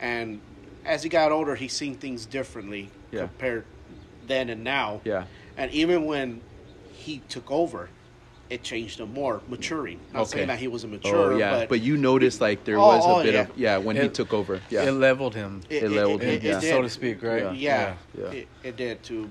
[0.00, 0.40] And
[0.84, 3.20] as he got older, he seen things differently Yeah.
[3.28, 3.64] compared
[4.26, 5.00] then and now.
[5.04, 5.24] Yeah.
[5.56, 6.40] And even when
[6.92, 7.88] he took over,
[8.50, 9.98] it changed him more, maturing.
[10.12, 10.30] Not Okay.
[10.30, 13.04] saying that he was immature, Oh yeah, but, but, you noticed like there Oh, was
[13.04, 13.40] a oh, bit yeah.
[13.40, 14.60] of yeah when he took over.
[14.70, 14.84] Yeah.
[14.84, 16.60] It leveled him, it leveled him, yeah.
[16.60, 17.54] so to speak, right?
[17.54, 18.26] Yeah, Yeah.
[18.26, 19.30] It, it did to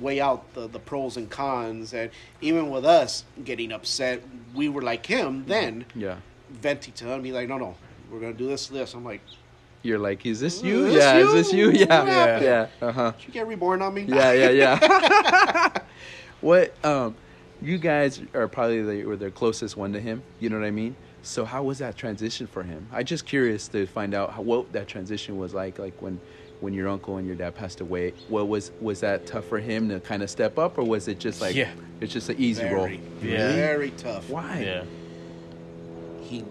[0.00, 1.92] weigh out the, the pros and cons.
[1.94, 2.10] And
[2.40, 4.22] even with us getting upset,
[4.54, 6.16] we were like him then, yeah.
[6.50, 7.76] venting to him, be like, no, no,
[8.10, 8.94] we're going to do this, this.
[8.94, 9.20] I'm like,
[9.82, 10.84] You're like, is this Is you?
[10.86, 11.28] this yeah, you?
[11.28, 11.66] is this you?
[11.66, 13.10] What Yeah, yeah, uh huh.
[13.18, 14.02] did you get reborn on me?
[14.08, 15.78] Yeah, yeah, yeah.
[16.40, 16.74] what?
[16.84, 17.14] Um,
[17.62, 20.22] you guys are probably the, were the closest one to him.
[20.38, 20.96] You know what I mean?
[21.22, 22.86] So how was that transition for him?
[22.92, 25.78] I'm just curious to find out how, what that transition was like.
[25.78, 26.18] Like when,
[26.60, 28.14] when your uncle and your dad passed away.
[28.28, 31.18] What was was that tough for him to kind of step up, or was it
[31.18, 31.70] just like Yeah.
[32.00, 32.88] it's just an easy very, roll?
[33.22, 33.52] Yeah.
[33.52, 34.28] very tough.
[34.30, 34.60] Why?
[34.60, 34.84] Yeah.
[36.22, 36.44] He,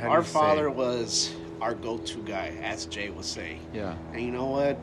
[0.00, 0.32] How our you say?
[0.32, 3.58] father was our go-to guy, as Jay would say.
[3.72, 3.94] Yeah.
[4.12, 4.78] And you know what?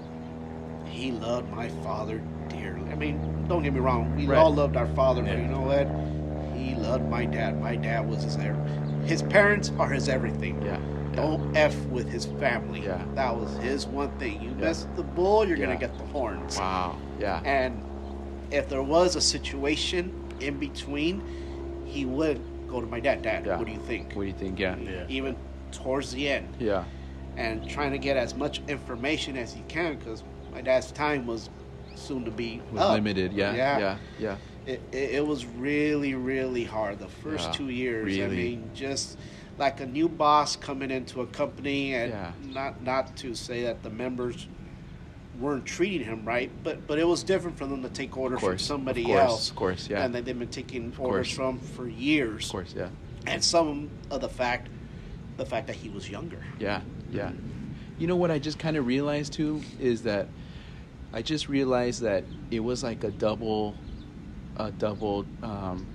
[0.86, 2.90] He loved my father dearly.
[2.92, 4.16] I mean, don't get me wrong.
[4.16, 4.38] We Right.
[4.38, 5.88] all loved our father, but you know what?
[6.58, 7.60] he loved my dad.
[7.60, 8.54] My dad was his there.
[9.06, 10.62] His parents are his everything.
[10.62, 10.78] Yeah.
[11.16, 12.82] Don't f with his family.
[12.86, 13.02] Yeah.
[13.16, 14.42] That was his one thing.
[14.42, 14.66] You Yeah.
[14.68, 15.66] mess with the bull, you're Yeah.
[15.66, 16.58] gonna get the horns.
[16.60, 16.96] Wow.
[17.20, 17.42] Yeah.
[17.44, 17.82] And
[18.52, 21.22] if there was a situation in between,
[21.86, 23.22] he would go to my dad.
[23.24, 23.58] Dad, Yeah.
[23.58, 24.14] what do you think?
[24.14, 24.60] What do you think?
[24.60, 24.76] Yeah.
[24.78, 25.04] Yeah.
[25.10, 25.36] Even
[25.72, 26.84] towards the end, Yeah.
[27.38, 31.50] and trying to get as much information as he can because my dad's time was
[32.02, 32.94] soon to be Was up.
[32.94, 33.34] limited.
[33.34, 33.54] Yeah.
[33.56, 33.80] Yeah.
[33.80, 33.98] Yeah.
[34.20, 34.36] Yeah.
[34.66, 38.20] It, it, it was really, really hard the first Yeah, two years.
[38.20, 39.18] I mean, just
[39.58, 42.32] like a new boss coming into a company, and Yeah.
[42.54, 44.48] not not to say that the members
[45.40, 48.62] weren't treating him right, but but it was different for them to take orders course.
[48.68, 49.90] from somebody of course, else, Of course.
[49.90, 50.04] Yeah.
[50.06, 52.46] and that they've been taking orders from for years.
[52.46, 52.74] of course.
[52.78, 52.90] Yeah.
[53.26, 54.70] And some of the fact,
[55.38, 56.40] the fact that he was younger.
[56.60, 57.32] Yeah, yeah.
[57.98, 60.28] You know what I just kind of realized too is that
[61.14, 63.76] I just realized that it was like a double,
[64.58, 65.26] a double.
[65.44, 65.86] Um,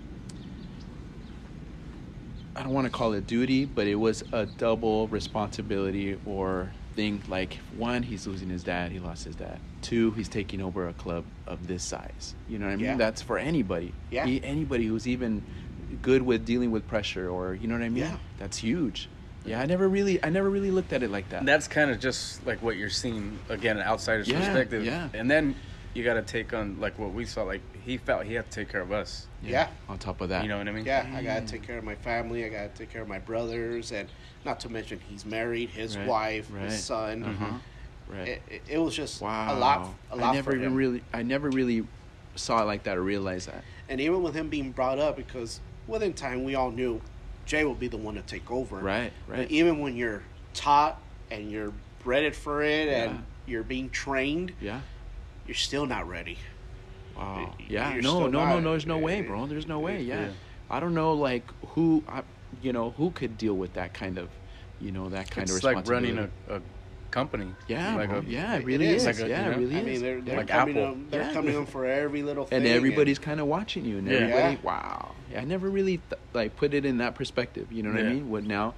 [2.55, 7.23] I don't want to call it duty, but it was a double responsibility or thing.
[7.29, 9.59] Like one, he's losing his dad; he lost his dad.
[9.83, 12.35] Two, he's taking over a club of this size.
[12.49, 12.85] You know what I mean?
[12.85, 12.97] Yeah.
[12.97, 13.93] That's for anybody.
[14.11, 14.27] Yeah.
[14.27, 15.43] E- anybody who's even
[16.03, 18.05] good with dealing with pressure, or you know what I mean?
[18.05, 18.17] Yeah.
[18.39, 19.09] That's huge.
[19.47, 21.45] Yeah, I never really, I never really looked at it like that.
[21.47, 24.85] That's kind of just like what you're seeing again, an outsider's Yeah, perspective.
[24.85, 25.09] yeah.
[25.15, 25.55] And then
[25.95, 27.45] you got to take on like what we saw.
[27.45, 29.27] Like he felt he had to take care of us.
[29.43, 29.69] Yeah.
[29.89, 30.85] On top of that, You know what I mean?
[30.85, 32.45] Yeah, I gotta take care of my family.
[32.45, 34.09] I gotta take care of my brothers, and
[34.45, 36.65] not to mention he's married, his Right, wife, right.
[36.65, 37.23] his son.
[37.23, 37.59] Uh-huh.
[38.09, 38.29] Right.
[38.29, 39.55] It, it, it was just wow.
[39.55, 40.75] a lot, a lot I never for even him.
[40.75, 41.87] really, I never really
[42.35, 43.63] saw it like that or realized that.
[43.89, 47.01] and even with him being brought up, because within time we all knew
[47.47, 48.77] Jay will be the one to take over.
[48.77, 49.13] Right.
[49.29, 49.51] But Right.
[49.51, 51.73] even when you're taught and you're
[52.05, 53.05] breaded for it, Yeah.
[53.05, 54.81] and you're being trained, Yeah.
[55.47, 56.39] you're still not ready.
[57.17, 57.55] Wow.
[57.59, 57.93] Y- Yeah.
[57.95, 58.27] you're No.
[58.27, 58.45] No.
[58.47, 58.59] No.
[58.61, 58.71] No.
[58.73, 59.47] There's no way, bro.
[59.47, 60.03] There's no way.
[60.03, 60.21] Yeah.
[60.27, 60.29] Yeah.
[60.69, 62.23] I don't know, like who, I,
[62.61, 64.29] you know, who could deal with that kind of,
[64.81, 66.13] you know, that kind it's of like responsibility.
[66.13, 66.61] running a, a
[67.17, 67.55] company.
[67.67, 67.97] Yeah.
[67.97, 68.57] Like a, yeah.
[68.57, 69.07] It it really is.
[69.07, 69.07] is.
[69.07, 69.47] Like a- yeah.
[69.47, 69.59] you It know?
[69.63, 70.91] really I mean, they're, they're Like coming Apple.
[70.93, 71.33] on, they're Yeah.
[71.33, 72.59] coming on for every little thing.
[72.59, 74.19] and everybody's kind of watching you and Yeah.
[74.19, 74.61] everybody Yeah.
[74.63, 78.05] wow i never really th- like put it in that perspective you know what i
[78.15, 78.75] mean what now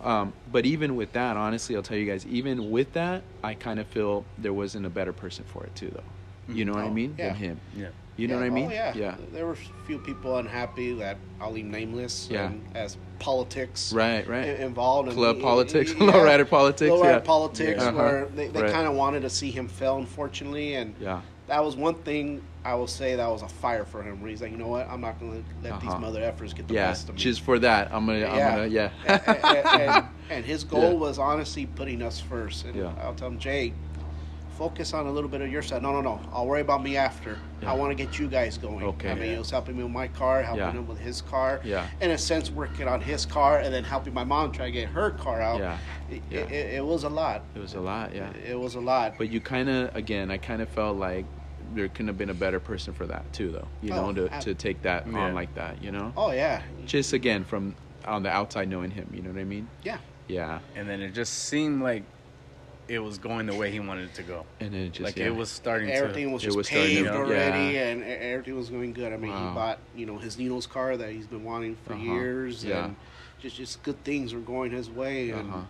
[0.00, 3.80] um, but even with that honestly i'll tell you guys even with that i kind
[3.80, 6.10] of feel there wasn't a better person for it too though
[6.48, 7.28] you know what i Oh, mean yeah.
[7.28, 7.88] than him yeah.
[8.16, 8.94] you know Yeah, what i mean Oh, yeah.
[8.96, 12.28] yeah There were a few people unhappy that I'll leave nameless.
[12.30, 12.46] Yeah.
[12.46, 15.10] and as politics right right involved.
[15.12, 17.90] club he- politics yeah, lowrider politics lowrider yeah politics, Yeah.
[17.92, 18.34] where Uh-huh.
[18.34, 18.72] they, they Right.
[18.72, 22.74] kind of wanted to see him fail, unfortunately, and yeah that was one thing I
[22.74, 24.20] will say that was a fire for him.
[24.20, 25.98] Where he's like, you know what, I'm not going to let these Uh-huh.
[25.98, 27.20] mother effers get the yeah best of me.
[27.20, 30.98] just for that i'm gonna i'm gonna yeah and, and- and- and his goal Yeah.
[31.06, 32.66] was honestly putting us first.
[32.66, 32.92] And Yeah.
[33.02, 33.72] I'll tell him, Jay,
[34.58, 35.82] focus on a little bit of your side.
[35.82, 36.20] No, no, no.
[36.32, 37.38] I'll worry about me after.
[37.62, 37.70] Yeah.
[37.70, 38.82] I want to get you guys going.
[38.84, 39.10] Okay.
[39.10, 39.32] I mean, Yeah.
[39.34, 40.72] he was helping me with my car, helping Yeah.
[40.72, 41.60] him with his car.
[41.62, 41.86] Yeah.
[42.00, 44.88] In a sense, working on his car and then helping my mom try to get
[44.88, 45.60] her car out.
[45.60, 45.78] Yeah.
[46.10, 46.40] It, Yeah.
[46.40, 47.44] It, it was a lot.
[47.54, 49.14] it was a lot yeah It was a lot.
[49.16, 51.24] But you kind of, again, I kind of felt like
[51.74, 53.68] there couldn't have been a better person for that too, though.
[53.80, 55.18] You Oh, know, to, ab- to take that Yeah.
[55.20, 55.80] on like that.
[55.82, 56.62] You know, oh yeah.
[56.84, 59.08] just again from on the outside knowing him.
[59.14, 59.68] You know what I mean?
[59.84, 59.98] Yeah.
[60.26, 60.58] Yeah.
[60.74, 62.02] And then it just seemed like
[62.88, 64.46] it was going the way he wanted it to go.
[64.60, 65.26] And then it just like yeah.
[65.26, 66.32] it was starting Everything to.
[66.34, 67.88] was It just was starting paved to- already, yeah.
[67.88, 69.12] and everything was going good.
[69.12, 69.48] I mean, Wow.
[69.50, 72.02] he bought you know his Nino's car that he's been wanting for Uh-huh.
[72.02, 72.86] years, Yeah.
[72.86, 72.96] and
[73.40, 75.30] just just good things were going his way.
[75.30, 75.60] And Uh-huh.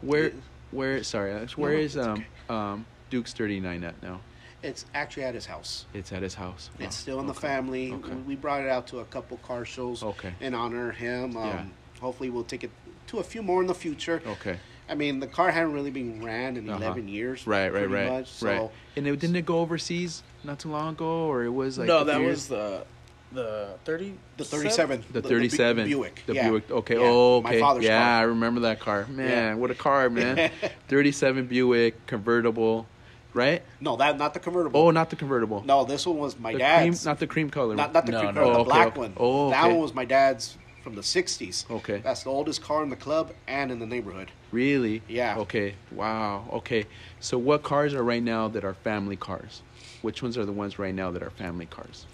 [0.00, 0.34] Where, Yeah.
[0.70, 1.02] where?
[1.04, 1.56] Sorry, Alex.
[1.58, 4.20] Where no, is it's um um Duke's thirty nine at now?
[4.60, 5.84] it's actually at his house.
[5.94, 6.70] It's at his house.
[6.80, 7.92] It's Oh, still in the family.
[7.92, 8.12] Okay.
[8.26, 10.32] We brought it out to a couple car shows Okay.
[10.40, 11.36] in honor of him.
[11.36, 11.64] Um, Yeah.
[12.00, 12.70] Hopefully, we'll take it
[13.08, 14.20] to a few more in the future.
[14.26, 14.58] Okay.
[14.88, 16.78] I mean, the car hadn't really been ran in Uh-huh.
[16.78, 17.46] 11 years.
[17.46, 17.64] Right.
[17.72, 17.72] Right.
[17.88, 18.10] pretty Right.
[18.10, 18.70] Much, so right.
[18.96, 21.98] And it didn't it go overseas not too long ago, or it was like no,
[21.98, 22.84] a that few was the
[23.30, 24.14] the thirty.
[24.38, 25.04] the 37.
[25.12, 25.86] The Bu- 37.
[25.86, 26.22] Buick.
[26.24, 26.48] The yeah.
[26.48, 26.70] Buick.
[26.70, 26.94] Okay.
[26.94, 27.60] Yeah, Oh, my okay.
[27.60, 28.20] father's yeah, car.
[28.20, 29.06] I remember that car.
[29.10, 29.54] Man, Yeah.
[29.54, 30.50] what a car, man.
[30.88, 32.86] 37 Buick convertible,
[33.34, 33.62] right?
[33.82, 34.80] No, that not the convertible.
[34.80, 35.62] Oh, not the convertible.
[35.66, 37.04] No, this one was my the cream, dad's.
[37.04, 37.74] not the cream color.
[37.74, 38.40] not, not the No, cream no.
[38.40, 38.98] color, Oh, the okay, black okay.
[39.00, 39.12] one.
[39.18, 41.70] Oh, That one was my dad's from the 60s.
[41.70, 41.98] Okay.
[41.98, 44.30] That's the oldest car in the club and in the neighborhood.
[44.52, 45.02] Really?
[45.08, 45.38] Yeah.
[45.38, 45.74] Okay.
[45.92, 46.48] Wow.
[46.52, 46.86] Okay.
[47.20, 49.62] So what cars are right now that are family cars?
[50.02, 52.06] Which ones are the ones right now that are family cars?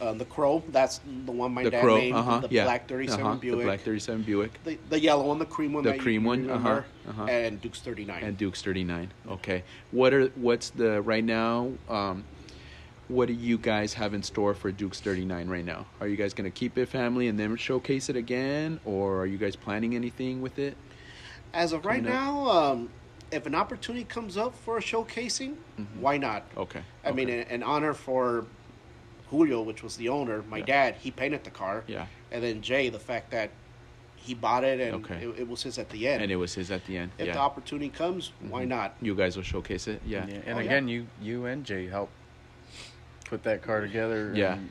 [0.00, 1.98] Uh, the Crow, that's the one my the dad Crow.
[1.98, 2.14] made.
[2.14, 2.40] Uh huh.
[2.40, 2.64] The yeah.
[2.64, 3.34] black 37 uh-huh.
[3.36, 3.58] Buick.
[3.58, 4.64] The black 37 Buick.
[4.64, 5.84] the, the yellow one, the cream one.
[5.84, 7.30] The cream one, remember, uh-huh, uh-huh.
[7.30, 8.22] And Duke's 39.
[8.22, 9.12] and Duke's 39.
[9.28, 9.62] Okay.
[9.90, 12.24] What are what's the right now um
[13.10, 15.84] what do you guys have in store for Duke's 39 right now?
[16.00, 19.26] Are you guys going to keep it family and then showcase it again or are
[19.26, 20.76] you guys planning anything with it?
[21.52, 22.04] As of right up?
[22.08, 22.88] now, um,
[23.32, 25.56] if an opportunity comes up for a showcasing,
[25.98, 26.44] why not?
[26.56, 26.82] Okay.
[27.04, 27.40] I mean, okay.
[27.42, 28.46] an, an honor for
[29.30, 30.64] Julio, which was the owner, my Yeah.
[30.66, 31.82] dad, he painted the car.
[31.88, 32.06] Yeah.
[32.30, 33.50] And then Jay, the fact that
[34.14, 35.24] he bought it and Okay.
[35.24, 36.22] it, it was his at the end.
[36.22, 37.10] And it was his at the end.
[37.18, 37.32] if yeah.
[37.32, 38.68] the opportunity comes, why Mhm.
[38.68, 38.94] not?
[39.02, 40.00] You guys will showcase it.
[40.06, 40.26] Yeah.
[40.28, 40.66] Yeah, and Oh, yeah.
[40.66, 42.12] again, you you and Jay helped
[43.30, 44.32] put that car together.
[44.34, 44.54] Yeah.
[44.54, 44.70] and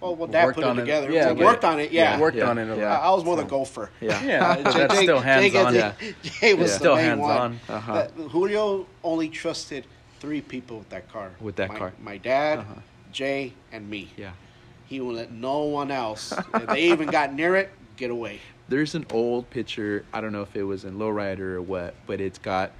[0.00, 0.82] Well, well, dad put it on it.
[0.82, 1.10] together.
[1.10, 1.92] Yeah, we but- worked on it.
[1.92, 2.14] Yeah.
[2.14, 2.20] Yeah.
[2.20, 2.98] worked on it a Yeah.
[2.98, 3.90] I, I was more the gopher.
[4.00, 4.20] Yeah.
[4.24, 5.74] Yeah, that's Jay- still hands gets on.
[5.76, 5.94] it.
[6.22, 7.30] Jay was the Still hands one.
[7.38, 7.60] on.
[7.68, 7.94] Uh-huh.
[7.94, 9.86] That- Julio only trusted
[10.18, 11.30] three people with that car.
[11.40, 11.92] With that my, car.
[12.02, 12.74] My dad, Uh-huh.
[13.12, 14.10] Jay, and me.
[14.16, 14.32] Yeah.
[14.86, 16.32] He will let no one else.
[16.54, 18.40] if they even got near it, get away.
[18.68, 20.04] There's an old picture.
[20.12, 22.72] I don't know if it was in Lowrider or what, but it's got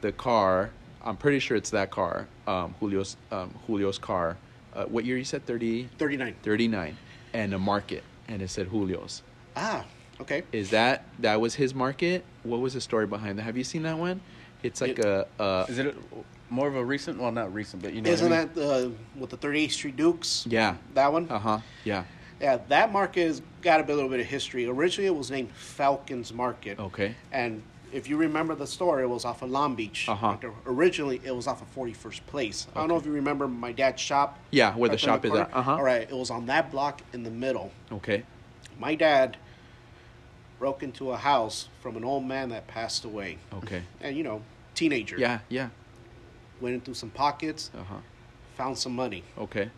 [0.00, 0.70] the car.
[1.02, 4.38] I'm pretty sure it's that car, um, Julio's um, Julio's car.
[4.74, 5.46] Uh, what year you said?
[5.46, 6.34] 30, 39.
[6.42, 6.96] 39,
[7.32, 9.22] and a market, and it said Julio's.
[9.56, 9.84] Ah,
[10.20, 10.42] okay.
[10.52, 12.24] Is that that was his market?
[12.42, 13.42] What was the story behind that?
[13.42, 14.20] Have you seen that one?
[14.62, 15.94] It's like a, a Is it a,
[16.50, 17.20] more of a recent?
[17.20, 18.10] Well, not recent, but you know.
[18.10, 18.54] Isn't what I mean?
[18.54, 20.46] that uh, with the 38th Street Dukes?
[20.48, 20.76] yeah.
[20.94, 21.28] That one?
[21.30, 21.58] Uh huh.
[21.84, 22.04] Yeah.
[22.40, 24.66] Yeah, that market has got a little bit of history.
[24.66, 26.80] Originally, it was named Falcons Market.
[26.80, 27.14] Okay.
[27.30, 27.62] And
[27.94, 30.08] if you remember the store, it was off of Long Beach.
[30.08, 30.36] Uh-huh.
[30.66, 32.66] Originally, it was off of 41st Place.
[32.74, 34.38] I don't know if you remember my dad's shop.
[34.50, 35.54] Yeah, where the right there in shop is at.
[35.54, 35.72] Uh-huh.
[35.76, 37.70] All right, it was on that block in the middle.
[37.92, 38.24] Okay.
[38.80, 39.36] My dad
[40.58, 43.38] broke into a house from an old man that passed away.
[43.54, 43.82] Okay.
[44.00, 44.42] And, you know,
[44.74, 45.16] teenager.
[45.16, 45.38] Yeah.
[45.48, 45.68] Yeah.
[46.60, 47.94] Went into some pockets, Uh huh.
[48.56, 49.22] found some money.
[49.38, 49.70] Okay.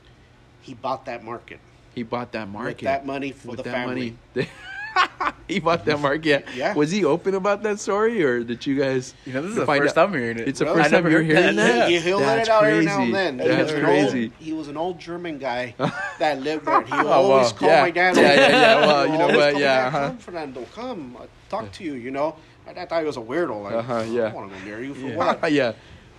[0.62, 1.61] He bought that market.
[1.94, 2.68] He bought that market.
[2.76, 4.16] With that money for With the that family.
[4.96, 5.32] money.
[5.48, 6.46] he bought that market.
[6.54, 6.74] Yeah.
[6.74, 9.14] Was he open about that story, or did you guys?
[9.24, 10.48] You know, this is the first out- I'm hearing it.
[10.48, 11.56] It's the first I time you're hearing that.
[11.56, 11.88] that.
[11.90, 13.06] He, he'll let That's it out every now crazy.
[13.06, 13.37] and then.
[13.37, 14.22] That's he, was an crazy.
[14.24, 15.74] Old, he was an old German guy
[16.18, 16.82] that lived there.
[16.82, 17.59] He Oh, always wow.
[17.59, 17.82] call Yeah.
[17.82, 18.16] my dad.
[18.16, 18.35] Yeah, over.
[18.35, 18.87] yeah, yeah.
[18.87, 19.52] Well, you know always what?
[19.54, 20.09] Yeah, dad, uh-huh.
[20.09, 21.16] Come, Fernando, come.
[21.20, 22.37] uh, Talk to you, you know.
[22.66, 23.62] I, dad thought he was a weirdo.
[23.62, 24.22] Like, Uh-huh, I yeah.
[24.22, 25.16] don't want to go near you for Yeah.
[25.16, 25.52] what?
[25.52, 25.72] yeah.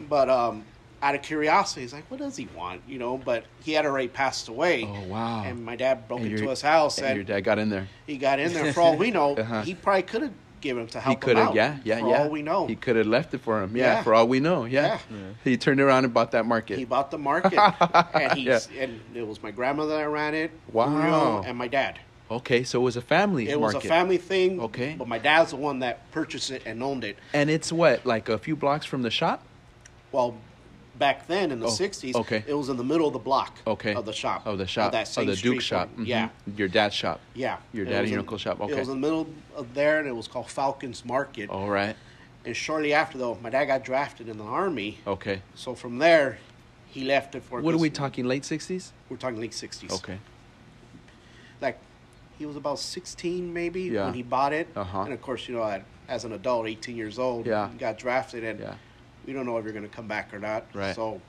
[0.10, 0.64] But um,
[1.02, 2.82] out of curiosity, he's like, what does he want?
[2.88, 4.84] You know, but he had already passed away.
[4.84, 5.44] Oh wow.
[5.44, 7.70] And my dad broke And into your- his house and and your dad got in
[7.70, 7.88] there.
[8.06, 8.74] he got in there.
[8.74, 9.62] For all we know, Uh-huh.
[9.62, 11.16] he probably could have given him to help.
[11.16, 12.18] He could have, yeah, yeah, for yeah.
[12.24, 12.66] all we know.
[12.66, 13.78] he could have left it for him.
[13.78, 14.04] Yeah, Yeah.
[14.04, 14.66] for all we know.
[14.66, 14.98] Yeah.
[15.12, 15.18] Yeah.
[15.44, 16.80] He turned around and bought that market.
[16.80, 17.60] He bought the market,
[18.16, 18.60] and he Yeah.
[18.80, 21.44] and it was my grandmother that ran it, Wow.
[21.46, 22.00] And my dad.
[22.32, 23.76] okay, so it was a family It market.
[23.76, 24.60] was a family thing.
[24.60, 24.96] Okay.
[24.98, 27.18] but my dad's the one that purchased it and owned it.
[27.34, 29.44] and it's what, like a few blocks from the shop?
[30.12, 30.36] Well,
[30.98, 32.44] back then in the Oh, '60s, okay.
[32.48, 33.58] it was in the middle of the block.
[33.68, 33.94] Okay.
[33.94, 34.46] of the shop.
[34.46, 34.92] Of the shop.
[34.92, 35.90] that Of the Duke shop.
[35.98, 36.08] Mhm.
[36.08, 37.20] Yeah, Your dad's shop.
[37.34, 37.58] yeah.
[37.74, 38.60] Your dad and your uncle's shop.
[38.62, 41.50] It was in the middle of there, and it was called Falcons Market.
[41.50, 41.96] All right.
[42.46, 45.00] And shortly after, though, my dad got drafted in the army.
[45.06, 45.42] Okay.
[45.56, 46.38] So from there,
[46.88, 47.60] he left it for.
[47.62, 48.26] What are we talking?
[48.26, 48.94] Late sixties?
[49.10, 49.92] We're talking late '60s.
[49.92, 50.20] Okay.
[51.60, 51.80] like
[52.38, 54.06] he was about 16 maybe Yeah.
[54.06, 55.02] when he bought it Uh-huh.
[55.02, 57.70] and of course you know at- as an adult 18 years old Yeah.
[57.80, 58.76] got drafted and Yeah.
[59.28, 60.96] We don't know if you're going to come back or not Right.
[60.96, 61.22] so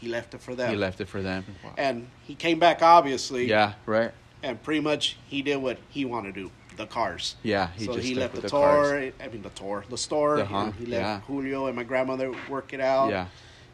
[0.00, 1.44] he left it for them He left it for them.
[1.76, 3.72] and he came back obviously Yeah.
[3.86, 4.12] Right.
[4.44, 7.68] and pretty much he did what he wanted to do the cars Yeah.
[7.76, 9.12] He so just he left the, the tour cars.
[9.20, 11.20] i mean the tour the store Uh-huh, and he left yeah.
[11.22, 13.26] julio and my grandmother work it out Yeah.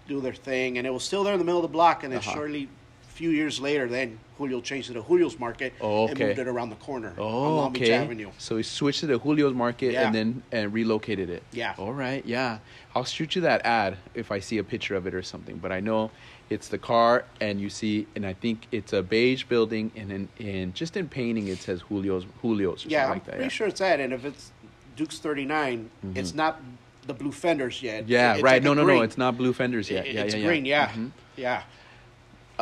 [0.08, 2.12] do their thing and it was still there in the middle of the block and
[2.12, 2.32] then Uh-huh.
[2.32, 2.81] shortly a
[3.12, 6.70] few years later then julio changed it to julio's market Oh, and moved it around
[6.70, 7.92] the corner on Oh, long beach okay.
[7.92, 10.06] avenue So he switched it to Julio's Market Yeah.
[10.06, 11.42] and then and relocated it.
[11.52, 11.74] Yeah.
[11.78, 12.24] All right.
[12.24, 12.58] Yeah.
[12.94, 15.56] I'll shoot you that ad if I see a picture of it or something.
[15.58, 16.10] But I know
[16.50, 20.28] it's the car, and you see, and I think it's a beige building, and in,
[20.38, 23.30] in just in painting it says Julio's Julio's or Yeah, something I'm like that.
[23.32, 23.48] pretty Yeah.
[23.58, 24.00] sure it's that.
[24.00, 24.50] And if it's
[24.96, 26.60] Duke's 39, it's not
[27.06, 28.04] the blue fenders yet.
[28.04, 28.12] Mm-hmm.
[28.12, 28.34] Yeah.
[28.34, 28.52] It's right.
[28.54, 28.74] like no.
[28.74, 28.84] No.
[28.84, 28.98] green.
[28.98, 29.02] No.
[29.02, 30.06] It's not blue fenders yet.
[30.06, 30.22] It- yeah.
[30.24, 30.46] it's yeah.
[30.46, 30.88] green, yeah.
[30.88, 31.10] Mhm.
[31.36, 31.62] Yeah.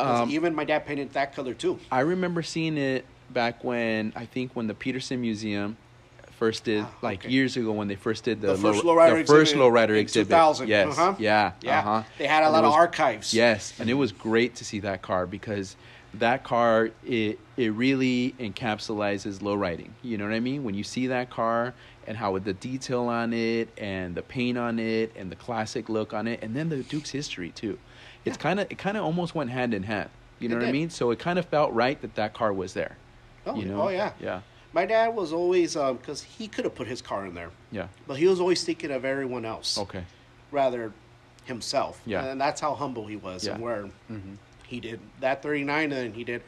[0.01, 1.79] Um, even my dad painted that color too.
[1.91, 5.77] I remember seeing it back when I think when the Peterson Museum
[6.37, 7.29] first did Ah, like okay.
[7.31, 9.89] years ago when they first did the, The first low, lowrider the first exhibit lowrider
[9.91, 10.27] in exhibit.
[10.29, 10.67] 2000.
[10.67, 11.15] Yes, Uh-huh.
[11.19, 11.79] yeah, Yeah.
[11.79, 12.03] uh-huh.
[12.17, 13.33] They had a And lot it of archives.
[13.33, 15.75] Yes, and it was great to see that car because
[16.15, 19.93] that car it it really encapsulates low riding.
[20.01, 20.63] You know what I mean?
[20.63, 21.73] When you see that car
[22.07, 25.89] and how with the detail on it and the paint on it and the classic
[25.89, 27.77] look on it and then the Duke's history too.
[28.25, 30.09] It's kind of it kind of almost went hand in hand.
[30.39, 30.89] You know It what I mean?
[30.89, 32.97] So it kind of felt right that that car was there.
[33.45, 33.83] Oh, you know?
[33.83, 34.13] oh yeah.
[34.19, 34.41] Yeah.
[34.73, 37.87] My dad was always because he could have put his car in there, Yeah.
[38.07, 40.03] but he was always thinking of everyone else Okay.
[40.51, 40.93] rather
[41.45, 42.01] himself.
[42.05, 42.23] Yeah.
[42.25, 43.53] and that's how humble he was, Yeah.
[43.55, 44.35] and where Mm-hmm.
[44.67, 46.41] he did that 39, and he did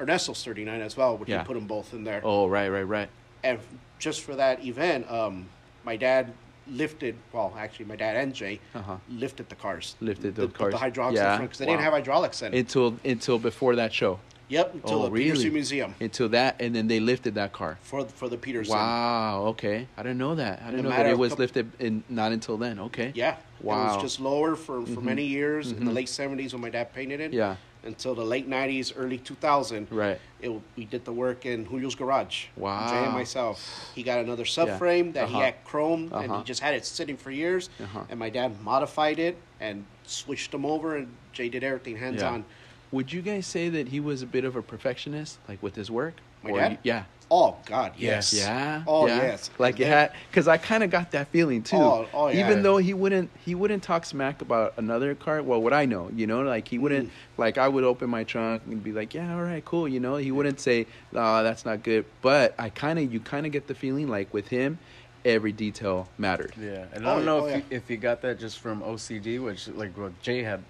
[0.00, 1.40] Ernesto's 39 as well, which Yeah.
[1.40, 2.20] he put them both in there.
[2.22, 3.08] Oh, right, right, right.
[3.42, 3.58] and
[3.98, 5.48] just for that event, um,
[5.84, 6.32] my dad
[6.70, 7.14] lifted.
[7.32, 8.96] Well, actually, my dad and Jay Uh-huh.
[9.08, 9.96] lifted the cars.
[10.00, 10.72] Lifted the Put cars.
[10.72, 11.32] The hydraulics Yeah.
[11.32, 12.54] in front because they didn't have hydraulics then.
[12.54, 14.18] Until until before that show.
[14.48, 15.24] yep, until oh, the really?
[15.30, 17.78] Peterson Museum Until that, and then they lifted that car.
[17.82, 18.74] for for the Peterson.
[18.76, 19.44] Wow.
[19.48, 19.88] Okay.
[19.96, 20.62] I didn't know that.
[20.64, 22.78] I didn't know that it was how- lifted in not until then.
[22.78, 23.10] Okay.
[23.14, 23.36] Yeah.
[23.60, 23.74] Wow.
[23.82, 25.02] It was just lower for, for Mhm.
[25.02, 25.94] many years in the Mhm.
[25.94, 27.32] late 70s when my dad painted it.
[27.32, 27.56] Yeah.
[27.86, 29.86] Until the late '90s, early 2000.
[29.90, 30.18] Right.
[30.40, 32.46] It, we did the work in Julio's garage.
[32.56, 32.90] Wow.
[32.90, 33.90] Jay and myself.
[33.94, 35.38] He got another subframe that Uh-huh.
[35.38, 36.38] he had chrome, and Uh-huh.
[36.38, 37.70] he just had it sitting for years.
[37.82, 38.02] Uh-huh.
[38.10, 42.32] And my dad modified it and switched them over, and Jay did everything hands Yeah.
[42.32, 42.44] on.
[42.92, 45.90] Would you guys say that he was a bit of a perfectionist, like with his
[45.90, 46.14] work?
[46.42, 46.72] My Or dad?
[46.72, 47.04] you- yeah.
[47.28, 48.32] Oh God, yes.
[48.32, 48.84] Yeah.
[48.86, 49.16] Oh yeah.
[49.16, 49.50] yes.
[49.58, 50.00] Like it Yeah.
[50.00, 51.76] had, because I kind of got that feeling too.
[51.76, 52.38] Oh, oh, yeah.
[52.46, 55.42] Even though he wouldn't, he wouldn't talk smack about another car.
[55.42, 57.12] Well, what I know, you know, like he wouldn't, Mm.
[57.36, 60.14] like I would open my trunk and be like, yeah, all right, cool, you know.
[60.16, 62.04] He wouldn't say, oh, that's not good.
[62.22, 64.78] But I kind of, you kind of get the feeling like with him,
[65.24, 66.52] every detail mattered.
[66.56, 67.56] Yeah, and Oh, I don't know oh, if yeah.
[67.56, 70.62] you, if you got that just from OCD, which like well, Jay had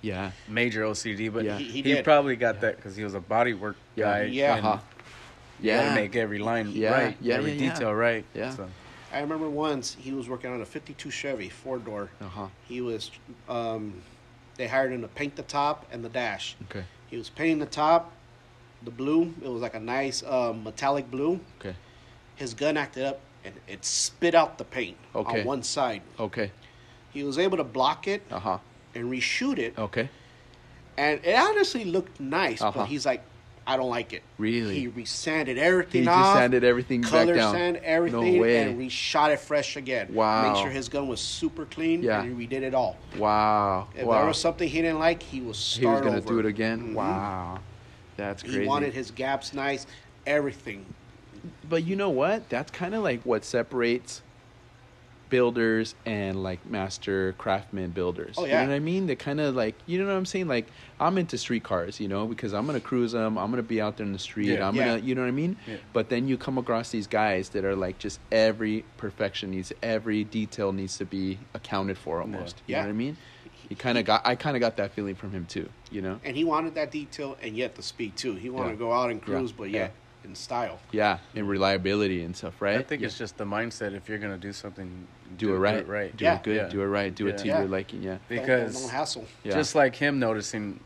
[0.00, 0.30] Yeah.
[0.48, 1.58] major OCD, but Yeah.
[1.58, 4.22] he, He- he he probably got that because he was a body work guy.
[4.24, 4.56] Yeah.
[4.56, 4.78] and Uh-huh.
[5.62, 5.94] You gotta Yeah.
[5.94, 7.72] make every line Yeah, right, yeah, every yeah, yeah.
[7.74, 8.24] detail right.
[8.34, 8.54] Yeah.
[8.54, 8.68] So,
[9.12, 12.10] I remember once he was working on a '52 Chevy four door.
[12.20, 12.46] Uh huh.
[12.68, 13.10] He was,
[13.48, 13.94] um,
[14.56, 16.56] they hired him to paint the top and the dash.
[16.70, 16.84] Okay.
[17.08, 18.12] He was painting the top,
[18.84, 19.34] the blue.
[19.42, 21.40] It was like a nice um, metallic blue.
[21.60, 21.74] Okay.
[22.36, 25.40] His gun acted up and it spit out the paint Okay.
[25.40, 26.02] on one side.
[26.18, 26.52] Okay.
[27.12, 28.58] He was able to block it Uh huh.
[28.94, 30.08] and reshoot it, Okay.
[30.96, 32.62] and it honestly looked nice.
[32.62, 32.80] Uh-huh.
[32.80, 33.22] But he's like,
[33.70, 34.24] I don't like it.
[34.36, 34.80] Really?
[34.80, 36.36] He resanded everything He just off.
[36.36, 37.54] sanded everything back color down.
[37.54, 38.62] sand No everything way.
[38.64, 40.12] and reshot it fresh again.
[40.12, 40.52] Wow.
[40.52, 42.02] Make sure his gun was super clean.
[42.02, 42.20] Yeah.
[42.20, 42.96] And he redid it all.
[43.16, 43.86] Wow.
[43.96, 44.18] If wow.
[44.18, 46.26] there was something he didn't like, he was start he was gonna over.
[46.28, 46.88] do it again.
[46.88, 46.94] Mhm.
[46.94, 47.60] Wow.
[48.16, 48.62] That's crazy.
[48.62, 49.86] He wanted his gaps nice,
[50.26, 50.84] everything.
[51.68, 52.48] but you know what?
[52.48, 54.20] That's kind of like what separates
[55.30, 58.34] builders and like master craftsman builders.
[58.36, 58.60] Oh, yeah.
[58.60, 59.06] You know what I mean?
[59.06, 60.48] They kind of like, you know what I'm saying?
[60.48, 60.66] Like,
[60.98, 63.38] I'm into street cars, you know, because I'm going to cruise them.
[63.38, 64.48] I'm going to be out there in the street.
[64.48, 64.68] Yeah.
[64.68, 64.84] I'm Yeah.
[64.86, 65.56] going to, you know what I mean?
[65.66, 65.76] Yeah.
[65.92, 70.24] But then you come across these guys that are like just every perfection needs, every
[70.24, 72.60] detail needs to be accounted for almost.
[72.66, 73.16] You know what I mean?
[73.68, 76.18] He kind of got, I kind of got that feeling from him too, you know?
[76.24, 78.34] And he wanted that detail and yet the speed too.
[78.34, 79.90] He wanted to go out and cruise, but Yeah.
[80.22, 80.78] Yet in style.
[80.92, 81.18] Yeah.
[81.34, 82.78] And reliability and stuff, right?
[82.78, 83.06] I think Yeah.
[83.06, 83.94] it's just the mindset.
[83.94, 85.06] If you're gonna do something,
[85.38, 85.72] do it right.
[85.74, 86.16] Do it right.
[86.16, 86.34] Do Yeah.
[86.36, 86.56] it good.
[86.56, 86.68] Yeah.
[86.68, 87.14] Do it right.
[87.14, 87.58] Do it to Yeah.
[87.60, 88.02] your liking.
[88.02, 88.18] Yeah.
[88.28, 89.26] Because don't, don't hassle.
[89.44, 89.52] Yeah.
[89.54, 90.80] just like him noticing,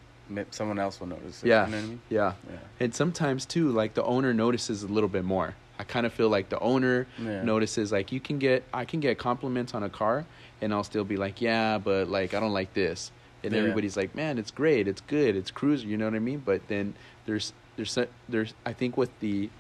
[0.51, 1.49] someone else will notice it.
[1.49, 1.67] Yeah.
[1.67, 2.01] You know what I mean?
[2.09, 2.33] Yeah.
[2.51, 2.57] Yeah.
[2.81, 5.55] And sometimes too, like the owner notices a little bit more.
[5.79, 7.43] I kind of feel like the owner Yeah.
[7.43, 10.25] notices like you can get I can get compliments on a car
[10.63, 13.11] and I'll still be like, "Yeah, but like I don't like this."
[13.43, 13.59] And Yeah.
[13.59, 14.87] everybody's like, "Man, it's great.
[14.89, 15.35] It's good.
[15.37, 16.43] It's cruiser," You know what I mean?
[16.45, 16.95] But then
[17.27, 19.51] there's there's so- there's I think with the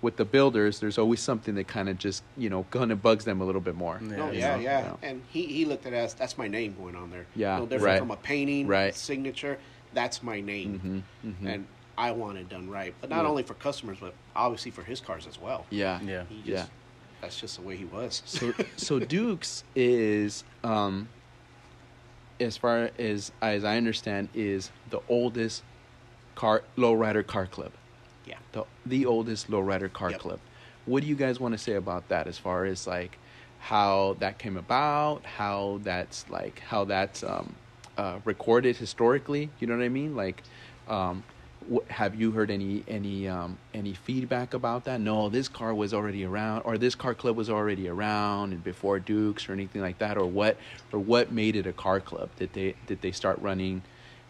[0.00, 3.24] with the builders, there's always something that kind of just, you know, kind of bugs
[3.24, 4.00] them a little bit more.
[4.02, 4.16] Yeah.
[4.16, 4.60] No, yeah, know?
[4.62, 4.94] yeah, Yeah.
[5.00, 6.12] And he, he looked at us.
[6.12, 7.24] that's my name going on there.
[7.36, 7.98] Yeah, No different right.
[8.00, 8.92] from a painting, Right.
[8.96, 9.58] signature.
[9.94, 11.04] That's my name.
[11.24, 11.54] Mhm, mhm.
[11.54, 12.92] And I want it done right.
[13.00, 13.28] But not Yeah.
[13.28, 15.66] only for customers, but obviously for his cars as well.
[15.70, 16.00] Yeah.
[16.02, 16.24] Yeah.
[16.28, 16.66] He just, Yeah.
[17.20, 18.22] That's just the way he was.
[18.26, 21.08] so so Dukes is um
[22.40, 25.62] as far as as I understand is the oldest
[26.34, 27.72] car lowrider car club.
[28.26, 28.38] yeah.
[28.52, 30.20] The the oldest lowrider car Yep.
[30.20, 30.40] club.
[30.86, 33.18] What do you guys want to say about that as far as like
[33.60, 37.54] how that came about, how that's like how that's um
[37.96, 40.16] uh recorded historically, you know what I mean?
[40.16, 40.42] Like
[40.88, 41.22] um
[41.72, 45.00] wh- have you heard any any um, any feedback about that?
[45.00, 48.98] No, this car was already around, or this car club was already around and before
[48.98, 50.56] Dukes or anything like that, or what
[50.92, 52.30] or what made it a car club?
[52.36, 53.82] Did they did they start running?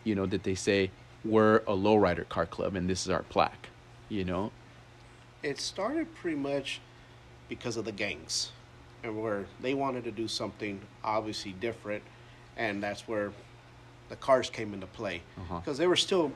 [0.05, 0.91] You know, did they say
[1.25, 3.69] we're a lowrider car club and this is our plaque?
[4.09, 4.53] You know,
[5.43, 6.81] It started pretty much
[7.49, 8.51] because of the gangs,
[9.03, 12.03] and where they wanted to do something obviously different,
[12.57, 13.33] and that's where
[14.09, 15.59] the cars came into play Uh-huh.
[15.61, 16.33] because they were still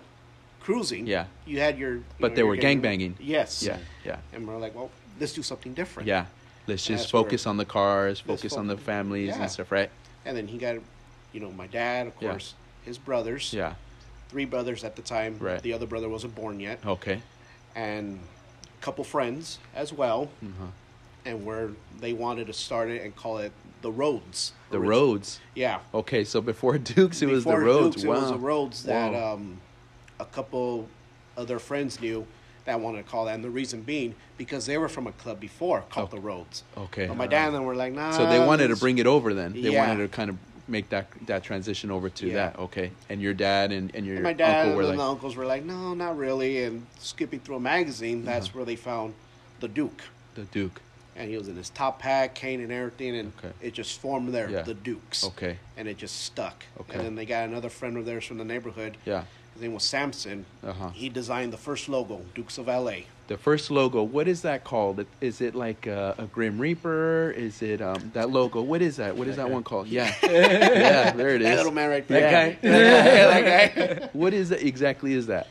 [0.61, 1.07] cruising.
[1.07, 1.27] Yeah.
[1.47, 1.95] you had your.
[1.97, 3.17] you But know, they were gang- banging.
[3.21, 3.63] Yes.
[3.63, 6.09] yeah, yeah, And we're like, well, let's do something different.
[6.09, 6.27] yeah.
[6.67, 9.43] Let's just focus on the cars, focus on the families yeah.
[9.43, 9.89] and stuff, right?
[10.25, 10.77] And then he got,
[11.33, 12.31] you know, my dad, of Yeah.
[12.31, 13.53] course, his brothers.
[13.53, 13.75] Yeah.
[14.29, 15.37] Three brothers at the time.
[15.39, 15.63] Right.
[15.63, 17.21] The other brother wasn't born yet, Okay.
[17.75, 18.19] and
[18.65, 20.29] a couple friends as well.
[20.43, 20.67] Uh-huh.
[21.25, 24.53] And where they wanted to start it and call it the Roads.
[24.71, 25.41] The roads.
[25.55, 25.79] Yeah.
[25.95, 27.97] Okay, so before Dukes, it was the Before roads.
[27.97, 28.15] Dukes, wow.
[28.17, 29.35] It was the roads that Wow.
[29.35, 29.61] um,
[30.21, 30.89] a couple
[31.37, 32.27] of their friends knew
[32.65, 35.39] that wanted to call that, and the reason being because they were from a club
[35.39, 36.65] before called the Roads.
[36.77, 37.07] Okay.
[37.07, 38.11] But my dad and them were like, nah.
[38.11, 39.53] So they wanted to bring it over then.
[39.53, 39.87] They Yeah.
[39.87, 40.37] wanted to kind of
[40.69, 42.35] make that that transition over to Yeah.
[42.35, 42.59] that.
[42.59, 42.91] Okay.
[43.09, 45.37] And your dad and, and your And my dad uncle were and like, the uncles
[45.37, 46.65] were like, no, not really.
[46.65, 48.59] And skipping through a magazine, that's Uh-huh.
[48.59, 49.15] where they found
[49.61, 50.03] the Duke.
[50.35, 50.81] the Duke.
[51.15, 53.55] And he was in his top hat, cane, and everything, and Okay.
[53.63, 54.63] it just formed there, Yeah.
[54.63, 55.25] the Dukes.
[55.25, 55.57] Okay.
[55.79, 56.65] And it just stuck.
[56.79, 56.95] Okay.
[56.99, 59.25] And then they got another friend of theirs from the neighborhood, Yeah.
[59.55, 60.45] his name was Samson.
[60.63, 60.91] Uh-huh.
[60.91, 63.05] He designed the first logo, Dukes of LA.
[63.29, 65.05] The first logo, what is that called?
[65.21, 67.33] Is it like a, a Grim Reaper?
[67.37, 68.63] Is it um, that logo?
[68.63, 69.17] What is that?
[69.17, 69.89] What is that one called?
[69.89, 71.57] Yeah, yeah, there it That is.
[71.57, 72.21] little man right there.
[72.21, 72.69] That guy?
[72.69, 74.09] that guy.
[74.13, 75.13] What is exactly?
[75.13, 75.49] Is that?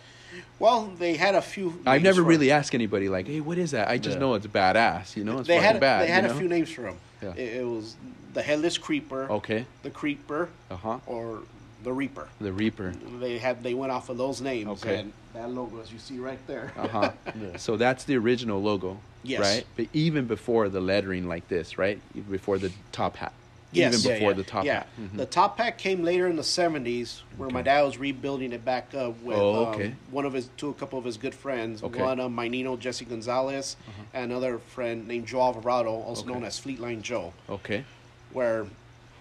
[0.58, 1.78] Well, they had a few.
[1.86, 2.58] I've never really him.
[2.60, 3.90] asked anybody like, hey, what is that?
[3.90, 4.20] I just Yeah.
[4.22, 5.18] know it's badass.
[5.18, 6.04] You know, it's They fucking had bad.
[6.04, 6.96] they had you a few names for him.
[7.22, 7.34] Yeah.
[7.36, 7.98] It, it was
[8.34, 9.66] the Headless Creeper, Okay.
[9.84, 11.00] the Creeper, Uh huh.
[11.08, 11.40] or
[11.86, 12.28] the Reaper.
[12.42, 12.94] The Reaper.
[13.22, 14.68] They had they went off of those names.
[14.84, 15.00] Okay.
[15.00, 16.74] And that logo, as you see right there.
[16.78, 17.12] Uh huh.
[17.58, 18.98] So that's the original logo.
[19.24, 19.40] Yes.
[19.40, 19.66] Right.
[19.78, 22.00] But even before the lettering like this, right?
[22.30, 23.32] Before the top hat.
[23.72, 23.94] Yes.
[23.94, 24.38] Even Yeah, before yeah.
[24.38, 24.88] the top yeah, hat.
[25.02, 25.18] Mhm.
[25.18, 28.94] the top hat came later in the '70s, where my dad was rebuilding it back
[28.96, 31.84] up with Oh, um, one of his, to a couple of his good friends.
[31.84, 32.00] Okay.
[32.00, 32.10] Uh-huh.
[32.10, 33.76] One, uh, my Nino Jesse Gonzalez,
[34.14, 36.34] and another friend named Joe Alvarado, also Okay.
[36.34, 37.34] known as Fleetline Joe.
[37.50, 37.84] Okay.
[38.32, 38.66] Where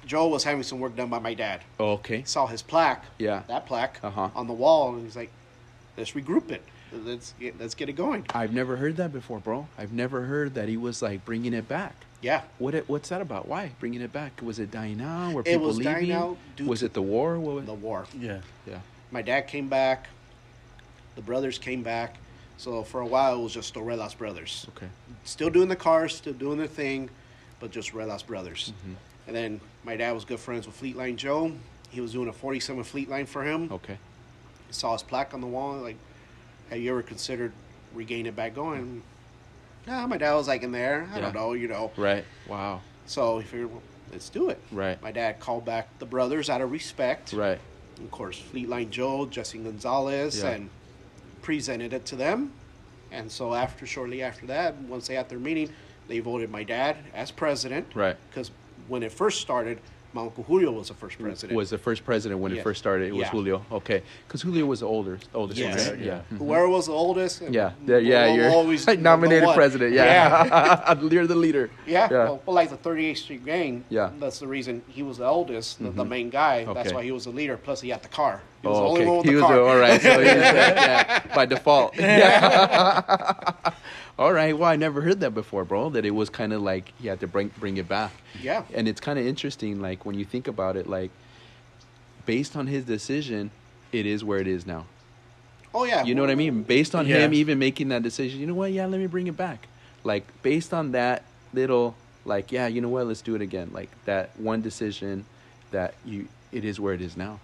[0.06, 1.62] Joe was having some work done by my dad.
[1.80, 2.22] Okay.
[2.24, 3.42] Saw his plaque, Yeah.
[3.48, 4.28] that plaque Uh-huh.
[4.34, 5.30] on the wall, and he's like,
[5.96, 6.62] "Let's regroup it.
[6.92, 9.66] Let's get, let's get it going." I've never heard that before, bro.
[9.78, 11.94] I've never heard that he was like bringing it back.
[12.20, 13.46] Yeah, What it, what's that about?
[13.48, 14.40] Why bringing it back?
[14.42, 15.34] Was it dying out?
[15.34, 16.12] Were It people was dying leaving?
[16.16, 17.38] out due was to it the war?
[17.38, 18.06] What was, the war.
[18.18, 18.40] Yeah.
[18.66, 18.78] yeah.
[19.10, 20.08] My dad came back.
[21.16, 22.16] The brothers came back.
[22.56, 24.64] So for a while, it was just the Ruelas brothers.
[24.76, 24.86] Okay.
[25.24, 27.10] Still doing the cars, still doing their thing,
[27.60, 28.72] but just Ruelas brothers.
[28.80, 28.94] Mm-hmm.
[29.26, 31.52] And then my dad was good friends with Fleetline Joe.
[31.90, 33.70] He was doing a 47 Fleetline for him.
[33.70, 33.98] Okay.
[34.70, 35.74] Saw his plaque on the wall.
[35.76, 35.96] Like,
[36.70, 37.52] have you ever considered
[37.94, 39.02] regaining it back going?
[39.86, 41.06] Nah, my dad was like in there.
[41.12, 41.20] I Yeah.
[41.22, 41.92] don't know, you know.
[41.96, 42.24] Right.
[42.48, 42.80] Wow.
[43.06, 44.58] So he figured, well, let's do it.
[44.72, 45.00] Right.
[45.02, 47.32] My dad called back the brothers out of respect.
[47.32, 47.58] Right.
[47.98, 50.50] Of course, Fleetline Joe, Jesse Gonzalez, Yeah.
[50.50, 50.70] and
[51.42, 52.52] presented it to them.
[53.12, 55.70] And so after, shortly after that, once they had their meeting,
[56.08, 57.86] they voted my dad as president.
[57.94, 58.16] Right.
[58.30, 58.50] Because
[58.88, 59.78] when it first started,
[60.12, 61.56] my uncle Julio was the first president.
[61.56, 62.60] Was the first president when Yeah.
[62.60, 63.08] it first started?
[63.08, 63.30] It was Yeah.
[63.30, 63.66] Julio.
[63.72, 64.02] Okay.
[64.28, 65.90] Because Julio was the older, oldest Yes.
[65.90, 65.98] right?
[65.98, 66.20] Yeah.
[66.32, 66.38] Mhm.
[66.38, 67.42] Whoever was the oldest.
[67.42, 68.26] Yeah, yeah, yeah.
[68.28, 69.92] will You're always be the nominated president.
[69.92, 71.00] Yeah, Yeah.
[71.10, 71.68] you're the leader.
[71.84, 72.16] Yeah, Yeah.
[72.24, 73.84] Well, well, like the 38th Street Gang.
[73.88, 74.10] Yeah.
[74.20, 76.64] That's the reason he was the oldest, the, the main guy.
[76.72, 77.56] That's why he was the leader.
[77.56, 78.40] Plus, he had the car.
[78.64, 79.08] He was Oh, the only okay.
[79.08, 79.54] one with he the was car.
[79.56, 80.00] the- all right.
[80.00, 81.94] So he was, uh, yeah, by default.
[81.98, 83.52] Yeah.
[84.18, 84.56] all right.
[84.56, 85.90] Well, I never heard that before, bro.
[85.90, 88.12] That it was kind of like he had to bring bring it back.
[88.40, 88.62] Yeah.
[88.72, 91.10] And it's kind of interesting, like when you think about it, like
[92.24, 93.50] based on his decision,
[93.92, 94.86] it is where it is now.
[95.74, 96.02] Oh yeah.
[96.04, 96.62] You know what I mean?
[96.62, 97.18] Based on Yeah.
[97.18, 98.72] him even making that decision, you know what?
[98.72, 99.68] Yeah, let me bring it back.
[100.04, 101.94] Like based on that little,
[102.24, 103.06] like yeah, you know what?
[103.06, 103.70] Let's do it again.
[103.74, 105.26] Like that one decision,
[105.70, 107.40] that you, it is where it is now.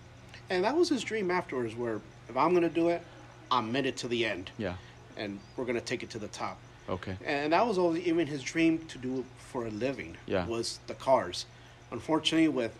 [0.50, 3.00] And that was his dream afterwards, where if I'm gonna do it,
[3.50, 4.74] I'm in it to the end, Yeah.
[5.16, 6.58] and we're gonna take it to the top.
[6.88, 7.16] Okay.
[7.24, 10.16] And that was always even his dream to do it for a living.
[10.26, 10.46] Yeah.
[10.46, 11.46] Was the cars.
[11.92, 12.72] Unfortunately, with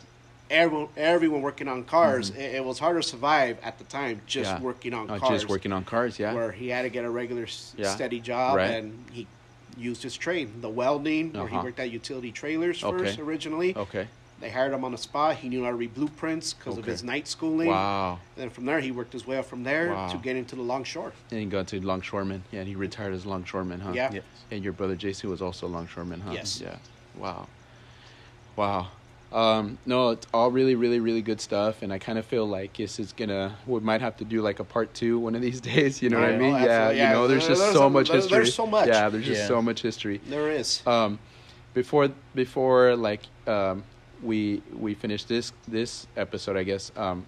[0.51, 4.51] everyone everyone working on cars, it, it was hard to survive at the time just
[4.51, 4.62] Mm-hmm.
[4.62, 4.66] Yeah.
[4.66, 5.31] working on Uh, cars.
[5.43, 6.18] Just working on cars.
[6.18, 6.35] Yeah.
[6.35, 7.47] Where he had to get a regular
[7.77, 7.95] Yeah.
[7.95, 8.71] steady job, Right.
[8.73, 9.29] and he
[9.77, 11.64] used his trade, the welding, where he Uh-huh.
[11.66, 12.99] worked at utility trailers Okay.
[13.05, 13.77] first originally.
[13.77, 14.09] Okay.
[14.41, 15.36] They hired him on the spot.
[15.36, 17.68] He knew how to read blueprints because of his night schooling.
[17.68, 18.18] Wow.
[18.36, 20.09] And then from there, he worked his way up from there Wow.
[20.09, 21.12] to get into the longshore.
[21.30, 22.43] And he got to longshoreman.
[22.51, 23.93] Yeah, and he retired as longshoreman, huh?
[23.95, 24.11] Yeah.
[24.12, 24.22] Yes.
[24.51, 26.32] And your brother Jason was also a longshoreman, huh?
[26.32, 26.61] Yes.
[26.61, 26.76] Yeah.
[27.18, 27.49] Wow.
[28.57, 28.88] Wow.
[29.32, 32.76] Um, no, it's all really, really, really good stuff, and I kind of feel like
[32.76, 33.55] this is gonna.
[33.64, 36.03] We might have to do like a part two one of these days.
[36.03, 36.55] You know what I mean?
[36.55, 36.57] Yeah.
[36.64, 36.99] absolutely.
[37.03, 38.30] You know, there's There- just there's so a- much history.
[38.38, 38.88] there's so much.
[38.88, 39.47] Yeah, there's just Yeah.
[39.47, 40.20] so much history.
[40.28, 40.84] There is.
[40.84, 41.20] Um,
[41.74, 43.84] before before like um,
[44.23, 46.93] we we finish this this episode, I guess.
[46.97, 47.27] Um,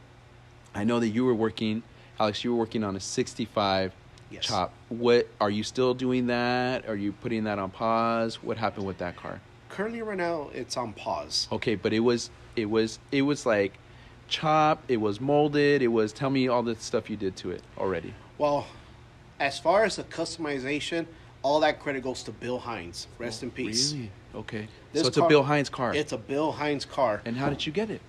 [0.75, 1.83] I know that you were working,
[2.19, 2.45] Alex.
[2.45, 3.93] You were working on a 65
[4.31, 4.45] Yes.
[4.47, 4.73] chop.
[4.89, 6.89] What are you still doing that?
[6.89, 8.43] Are you putting that on pause?
[8.43, 9.41] What happened with that car?
[9.69, 11.49] Currently, right now, it's on pause.
[11.53, 13.75] Okay, but it was it was it was like
[14.29, 14.91] chopped.
[14.91, 15.83] It was molded.
[15.83, 16.13] It was.
[16.13, 18.15] Tell me all the stuff you did to it already.
[18.39, 18.67] Well,
[19.39, 21.07] as far as the customization,
[21.43, 23.09] all that credit goes to Bill Hines.
[23.19, 23.93] Rest in peace.
[23.93, 24.11] Really?
[24.35, 24.69] Okay.
[24.93, 25.95] This so it's car- a Bill Hines car.
[25.95, 27.21] It's a Bill Hines car.
[27.25, 28.01] and how did you get it?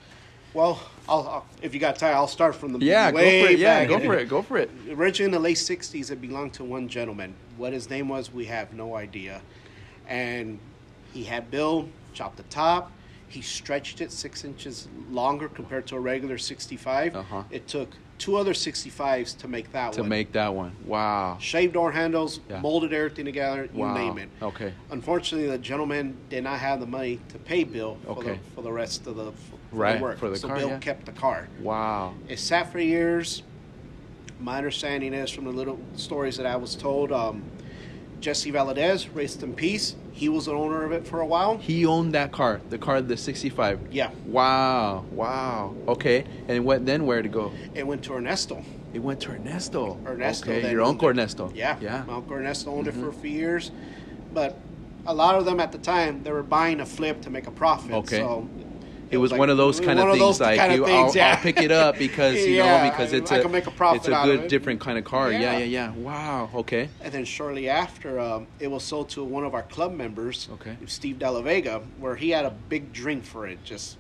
[0.53, 0.79] Well,
[1.09, 3.57] I'll, I'll, if you got time, I'll start from the Yeah, go for it.
[3.57, 4.29] Yeah, go for it.
[4.29, 4.69] Go for it.
[4.91, 7.33] Originally in the late '60s, it belonged to one gentleman.
[7.57, 9.41] What his name was, we have no idea.
[10.07, 10.59] And
[11.11, 12.91] he had Bill chop the top.
[13.27, 17.15] He stretched it six inches longer compared to a regular 65.
[17.15, 17.43] Uh-huh.
[17.49, 17.89] It took
[18.23, 20.05] two other 65s to make that To one.
[20.05, 20.73] To make that one.
[20.85, 21.37] Wow.
[21.41, 22.61] shaved door handles, Yeah.
[22.61, 23.93] molded everything together, you Wow.
[23.95, 24.29] name it.
[24.41, 24.71] Okay.
[24.91, 28.31] Unfortunately, the gentleman did not have the money to pay Bill for, Okay.
[28.35, 30.19] the, for the rest of the, for Right, the work.
[30.19, 30.77] for the so car, Bill yeah.
[30.79, 31.49] kept the car.
[31.61, 32.13] Wow.
[32.29, 33.43] It sat for years.
[34.39, 37.43] My understanding is from the little stories that I was told, um,
[38.23, 39.95] Jesse Valadez, rest in peace.
[40.13, 41.57] He was the owner of it for a while.
[41.57, 43.91] He owned that car, the car, the 65.
[43.91, 45.03] Yeah, Wow.
[45.11, 45.75] Wow.
[45.89, 46.23] Okay.
[46.47, 47.05] And what then?
[47.05, 47.51] Where to go?
[47.75, 48.63] it went to Ernesto.
[48.93, 49.99] It went to Ernesto.
[50.05, 50.51] Ernesto.
[50.51, 51.09] Okay, your uncle.
[51.09, 51.51] Ernesto.
[51.53, 51.97] Yeah, Yeah.
[51.97, 52.07] Mm-hmm.
[52.11, 53.71] My uncle Ernesto owned it for a few years,
[54.33, 54.57] but
[55.05, 57.51] a lot of them at the time they were buying a flip to make a
[57.51, 57.91] profit.
[57.91, 58.19] Okay.
[58.19, 58.47] So
[59.13, 61.15] It was like- one of those kind of things like kind of you, things, I'll,
[61.15, 61.35] yeah.
[61.37, 63.55] I'll pick it up because you Yeah, know because it's I a a
[63.95, 64.49] it's a good it.
[64.49, 65.31] different kind of car.
[65.31, 65.57] Yeah, Yeah.
[65.59, 65.91] yeah, yeah.
[65.91, 66.49] Wow.
[66.55, 66.89] Okay.
[67.01, 70.75] And then shortly after, um, it was sold to one of our club members, Okay.
[70.87, 73.63] Steve Della Vega, where he had a big drink for it.
[73.63, 73.97] Just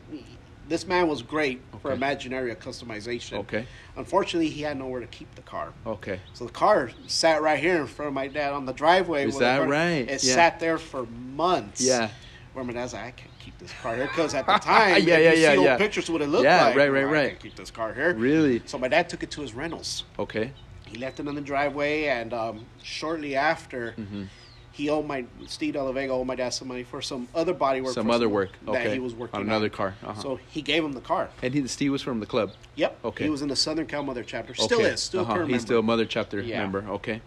[0.69, 1.97] this man was great for Okay.
[1.97, 3.37] Imaginaria customization.
[3.39, 3.65] Okay.
[3.97, 5.73] Unfortunately, he had nowhere to keep the car.
[5.85, 6.19] Okay.
[6.33, 9.27] So the car sat right here in front of my dad on the driveway.
[9.27, 10.09] Is that right?
[10.09, 10.33] It Yeah.
[10.35, 11.05] sat there for
[11.35, 11.81] months.
[11.81, 12.09] Yeah.
[12.53, 15.17] Where my dad's like, I can't keep this car here because at the time, Yeah,
[15.17, 15.77] yeah, you yeah, see old yeah.
[15.77, 16.75] pictures of what it looked Yeah, like.
[16.75, 17.29] right, right, "Oh, I right.
[17.29, 18.13] can't keep this car here.
[18.13, 18.61] Really?
[18.65, 20.03] So my dad took it to his rentals.
[20.19, 20.51] Okay.
[20.85, 24.23] He left it in the driveway, and um, shortly after, Mm-hmm.
[24.71, 27.81] he owed my Steve Della Vega owed my dad some money for some other body
[27.81, 27.93] work.
[27.95, 28.51] Some other work.
[28.65, 28.93] that Okay.
[28.93, 29.95] he was working on another car.
[30.03, 30.21] Uh-huh.
[30.21, 31.29] So he gave him the car.
[31.41, 32.51] and he, Steve was from the club.
[32.75, 32.99] Yep.
[33.05, 33.23] Okay.
[33.23, 34.53] He was in the Southern Cal Mother chapter.
[34.53, 34.89] Still okay.
[34.91, 35.01] is.
[35.01, 35.33] Still uh-huh.
[35.33, 35.59] a He's member.
[35.65, 36.59] still a mother chapter Yeah.
[36.61, 36.85] member.
[36.89, 37.21] Okay.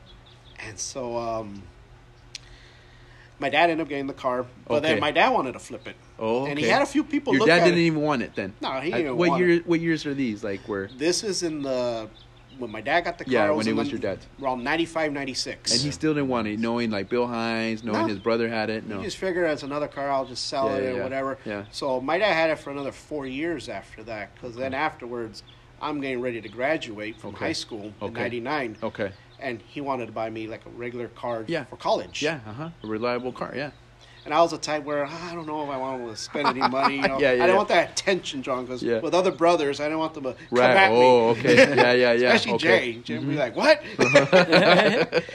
[0.60, 1.62] And so um,
[3.38, 4.88] my dad ended up getting the car, but Okay.
[4.92, 5.96] then my dad wanted to flip it.
[6.18, 6.46] Oh.
[6.46, 7.82] And he had a few people Your dad at didn't it.
[7.82, 8.54] even want it then.
[8.62, 9.50] No, he didn't what want year?
[9.56, 9.66] it.
[9.66, 10.42] What years are these?
[10.42, 10.88] Like where?
[10.96, 12.08] This is in the
[12.58, 13.32] when my dad got the car.
[13.34, 14.26] Yeah, it when it was your dad's.
[14.42, 15.72] Around 95, 96.
[15.72, 18.06] And he still didn't want it, knowing like Bill Hines, knowing No.
[18.08, 18.86] his brother had it.
[18.86, 18.96] No.
[18.96, 21.02] He just figured as another car, I'll just sell Yeah, it yeah, or yeah.
[21.02, 21.38] whatever.
[21.44, 21.64] Yeah.
[21.70, 25.42] So my dad had it for another four years after that, because then afterwards,
[25.82, 27.44] I'm getting ready to graduate from Okay.
[27.44, 28.20] high school in Okay.
[28.22, 29.10] '99, Okay.
[29.40, 31.64] And he wanted to buy me like a regular car Yeah.
[31.64, 32.22] for college.
[32.22, 32.40] Yeah.
[32.46, 32.70] Uh huh.
[32.82, 33.52] A reliable car.
[33.54, 33.70] Yeah.
[34.24, 36.48] And I was a type where "Ah, I don't know if I want to spend
[36.48, 36.96] any money.
[36.96, 37.18] You know?
[37.20, 37.56] Yeah, yeah, I didn't yeah.
[37.56, 40.76] want that attention drawn because with other brothers, I didn't want them to come Right.
[40.76, 40.96] at me.
[40.98, 41.56] Oh, okay.
[41.76, 42.32] Yeah, yeah, yeah.
[42.32, 42.92] Especially okay.
[42.94, 42.98] Jay.
[43.02, 43.82] Jay would be like, "What?"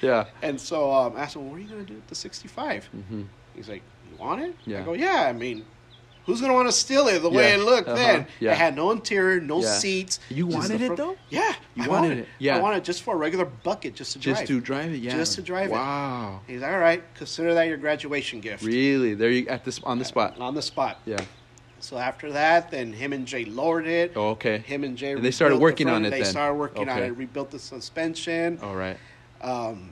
[0.00, 0.26] Yeah.
[0.42, 2.88] and so um, I asked him, "What are you going to do with the 65?"
[2.96, 3.22] Mm-hmm.
[3.56, 4.82] He's like, "You want it?" Yeah.
[4.82, 5.64] I go, "Yeah." I mean,
[6.28, 7.96] who's gonna want to steal it the way it looked Uh-huh.
[7.96, 8.26] then?
[8.38, 8.52] Yeah.
[8.52, 9.78] It had no interior, no Yeah.
[9.78, 10.20] seats.
[10.28, 11.16] You wanted the it, though?
[11.30, 12.58] Yeah, You I wanted it, yeah.
[12.58, 14.36] I wanted it just for a regular bucket, just to drive.
[14.36, 14.58] Just drive.
[14.60, 14.98] to drive it.
[14.98, 15.16] Yeah.
[15.16, 15.72] Just to drive it.
[15.72, 16.40] Wow.
[16.46, 17.02] He's all right.
[17.14, 19.14] Consider that your graduation gift Really?
[19.14, 20.38] There you at this on the spot.
[20.38, 21.00] on the spot.
[21.06, 21.16] Yeah.
[21.80, 24.12] So after that, then him and Jay lowered it.
[24.14, 24.58] Oh, okay.
[24.58, 25.12] Him and Jay.
[25.12, 26.30] And they started rebuilt the working on it They then.
[26.30, 27.16] started working on it.
[27.16, 28.58] Rebuilt the suspension.
[28.62, 28.98] All right.
[29.40, 29.90] Um,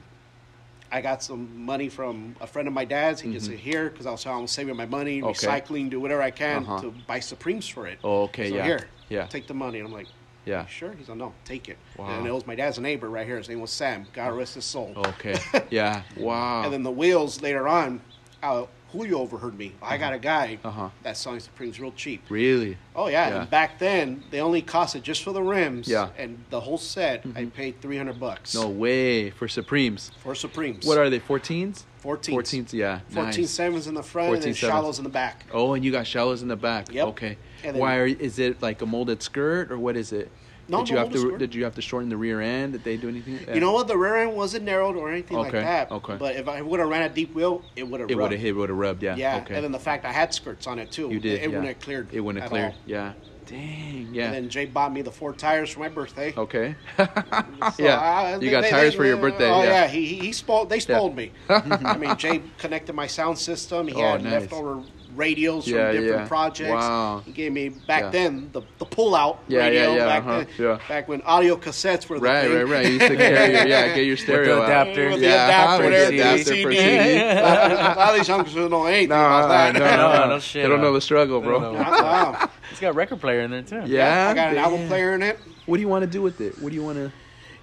[0.97, 3.21] I got some money from a friend of my dad's.
[3.21, 5.27] He just said, here, because I was, I was saving my money, Mm-hmm.
[5.29, 5.47] Okay.
[5.47, 6.81] recycling, do whatever I can Uh-huh.
[6.81, 7.99] to buy Supremes for it.
[8.03, 8.49] Oh, okay.
[8.49, 8.65] so yeah.
[8.65, 9.27] here, Yeah.
[9.27, 9.79] take the money.
[9.79, 10.07] And I'm like,
[10.47, 10.65] Yeah.
[10.67, 10.93] Sure?
[10.99, 11.77] He's like, no, take it.
[11.99, 12.07] Wow.
[12.09, 13.37] And it was my dad's neighbor right here.
[13.37, 14.07] His name was Sam.
[14.15, 14.93] God rest his soul.
[14.97, 15.37] Okay.
[15.71, 16.03] Yeah.
[16.17, 16.63] Wow.
[16.65, 18.01] And then the wheels later on,
[18.43, 19.73] uh, Julio overheard me.
[19.83, 20.89] I got a guy Uh-huh.
[21.03, 22.23] that's selling Supremes real cheap.
[22.29, 22.79] really?
[22.95, 23.41] Oh yeah, Yeah.
[23.43, 25.89] and back then they only costed just for the rims.
[25.89, 26.07] Yeah.
[26.07, 26.21] Mm-hmm.
[26.23, 28.55] And the whole set, I paid three hundred bucks.
[28.55, 30.13] No way for Supremes.
[30.23, 30.87] For Supremes.
[30.87, 31.19] What are they?
[31.21, 31.85] 14s?
[32.03, 32.33] 14s.
[32.35, 32.73] 14s.
[32.73, 33.01] Yeah.
[33.11, 33.51] 14 nice.
[33.51, 34.73] sevens in the front 14 and then sevens.
[34.73, 35.45] shallows in the back.
[35.53, 36.93] Oh, and you got shallows in the back.
[36.93, 37.07] Yep.
[37.09, 37.37] Okay.
[37.63, 40.31] Then- Why are, is it like a molded skirt or what is it?
[40.69, 42.73] No, did you no have to did you have to shorten the rear end?
[42.73, 43.39] Did they do anything?
[43.55, 43.87] You know what?
[43.89, 45.91] The rear end wasn't narrowed or anything like that.
[45.91, 46.17] okay.
[46.17, 48.33] But if I would have ran a deep wheel, it would have It would rubbed.
[48.33, 48.57] have hit.
[48.57, 49.03] Would have rubbed.
[49.03, 49.17] Yeah.
[49.17, 49.37] Yeah.
[49.45, 49.55] Okay.
[49.55, 51.09] And then the fact I had skirts on it too.
[51.11, 51.35] you did.
[51.35, 51.47] It, it yeah.
[51.49, 52.09] wouldn't have cleared.
[52.13, 52.73] It wouldn't have cleared.
[52.73, 52.79] all.
[52.87, 53.13] Yeah.
[53.47, 54.09] Dang.
[54.13, 54.25] Yeah.
[54.27, 56.35] And then Jay bought me the four tires for my birthday.
[56.37, 56.75] okay.
[56.99, 57.07] So
[57.79, 58.01] yeah.
[58.01, 59.49] I- you they- got they- tires they- for your birthday.
[59.49, 59.83] Oh yeah.
[59.83, 60.69] yeah, he he he spoiled.
[60.69, 61.31] They spoiled me.
[61.49, 63.87] I mean, Jay connected my sound system.
[63.87, 64.33] He Oh, had nice.
[64.43, 64.83] leftover
[65.17, 66.29] radios Yeah, from different yeah.
[66.29, 66.71] projects.
[66.71, 67.23] Wow.
[67.25, 68.11] He gave me back Yeah.
[68.11, 69.95] then the the pull out Yeah, yeah, radio.
[69.97, 70.79] yeah, Back uh-huh, then, yeah.
[70.89, 72.55] back when audio cassettes were the Right, thing.
[72.55, 72.87] right, right.
[72.87, 74.69] You used to carry your, yeah, get your stereo out.
[74.69, 75.11] adapter.
[75.11, 76.77] With the Yeah, adapter, with there, the the adapter for CD.
[76.77, 77.21] CD.
[77.21, 79.73] A lot of these youngsters don't know anything No, about that.
[79.75, 81.59] no, no, No, no, no shit, They don't know the struggle, bro.
[81.59, 82.03] They don't know.
[82.03, 82.49] Wow.
[82.71, 83.83] It's got a record player in there too.
[83.87, 85.41] Yeah, I got an album player in it.
[85.65, 86.59] What do you want to do with it?
[86.59, 87.13] What do you want to?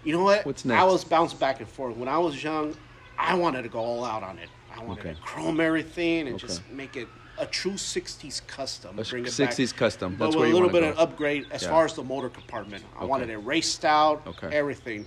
[0.04, 0.46] You know what?
[0.46, 0.78] What's next?
[0.82, 0.92] I next?
[0.92, 1.96] was bounced back and forth.
[1.96, 2.76] When I was young,
[3.18, 4.50] I wanted to go all out on it.
[4.70, 5.14] I wanted Okay.
[5.14, 6.48] to chrome everything and Okay.
[6.48, 8.98] just make it a true '60s custom.
[9.00, 10.16] A bring it 60s back, custom.
[10.16, 10.90] but with where a little bit go.
[10.90, 11.70] of upgrade as Yeah.
[11.70, 12.84] far as the motor compartment.
[12.96, 13.08] I Okay.
[13.08, 14.56] wanted it raced out, Okay.
[14.56, 15.06] everything.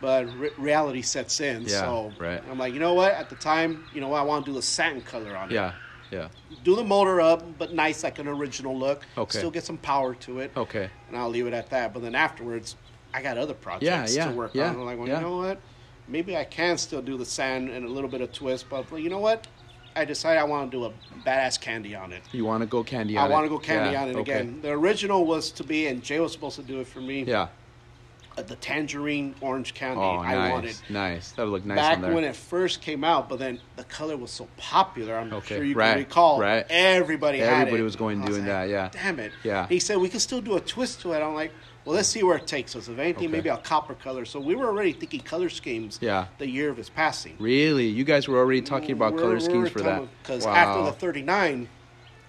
[0.00, 2.42] But re- reality sets in, Yeah, so right.
[2.50, 3.12] I'm like, you know what?
[3.12, 4.18] At the time, you know what?
[4.18, 5.54] I want to do the satin color on it.
[5.54, 5.74] Yeah,
[6.10, 6.28] yeah.
[6.64, 9.06] Do the motor up, but nice, like an original look.
[9.16, 9.38] Okay.
[9.38, 10.90] Still get some power to it Okay.
[11.08, 11.92] and I'll leave it at that.
[11.94, 12.74] But then afterwards,
[13.14, 14.76] I got other projects yeah, to work yeah, on.
[14.76, 15.16] I'm like, well, yeah.
[15.18, 15.60] you know what?
[16.08, 19.08] Maybe I can still do the sand and a little bit of twist, but you
[19.08, 19.46] know what?
[19.94, 20.92] I decided I want to do a
[21.26, 22.22] badass candy on it.
[22.32, 23.32] You want to go candy I on it?
[23.32, 24.32] I want to go candy Yeah, on it okay.
[24.40, 24.60] again.
[24.62, 27.24] The original was to be, and Jay was supposed to do it for me.
[27.24, 27.48] Yeah.
[28.38, 30.00] uh, the tangerine orange candy.
[30.00, 31.32] Oh, I wanted nice.
[31.32, 32.14] That would look nice back on there.
[32.14, 35.16] when it first came out, but then the color was so popular.
[35.18, 36.40] I'm Okay, sure you right, can recall.
[36.40, 36.64] right.
[36.70, 38.88] Everybody had Everybody was going I doing that, yeah.
[38.90, 39.32] Damn it.
[39.44, 39.66] Yeah.
[39.68, 41.20] He said we can still do a twist to it.
[41.20, 41.52] I'm like,
[41.84, 42.88] well, let's see where it takes us.
[42.88, 43.32] If anything, Okay.
[43.32, 44.24] maybe a copper color.
[44.24, 45.98] So we were already thinking color schemes.
[46.00, 46.26] Yeah.
[46.38, 47.34] The year of his passing.
[47.38, 50.02] Really, you guys were already talking about color schemes for that.
[50.22, 50.54] Because wow.
[50.54, 51.68] after the 39,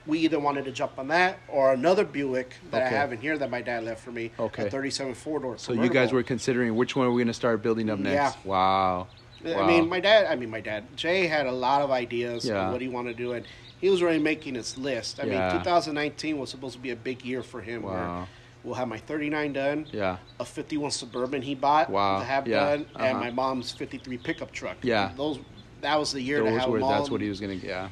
[0.05, 2.95] we either wanted to jump on that or another Buick that Okay.
[2.95, 4.31] I have in here that my dad left for me.
[4.39, 4.67] Okay.
[4.67, 5.57] A 37 four door.
[5.57, 8.35] So you guys were considering which one are we going to start building up next?
[8.37, 8.49] Yeah.
[8.49, 9.07] Wow.
[9.45, 9.67] I Wow.
[9.67, 10.25] mean, my dad.
[10.25, 10.85] I mean, my dad.
[10.95, 12.71] Jay had a lot of ideas Yeah.
[12.71, 13.45] what he wanted to do, and
[13.79, 15.19] he was already making his list.
[15.19, 15.51] I Yeah.
[15.53, 17.83] mean, 2019 was supposed to be a big year for him.
[17.83, 17.91] Wow.
[17.91, 18.27] Where
[18.63, 19.87] we'll have my 39 done.
[19.91, 20.17] Yeah.
[20.39, 22.19] A 51 Suburban he bought Wow.
[22.19, 22.59] to have Yeah.
[22.59, 23.19] done, and Uh-huh.
[23.19, 24.77] my mom's 53 pickup truck.
[24.81, 25.11] Yeah.
[25.17, 25.39] Those.
[25.81, 26.91] That was the year to Those have were, them all.
[26.91, 27.89] that's what he was to yeah.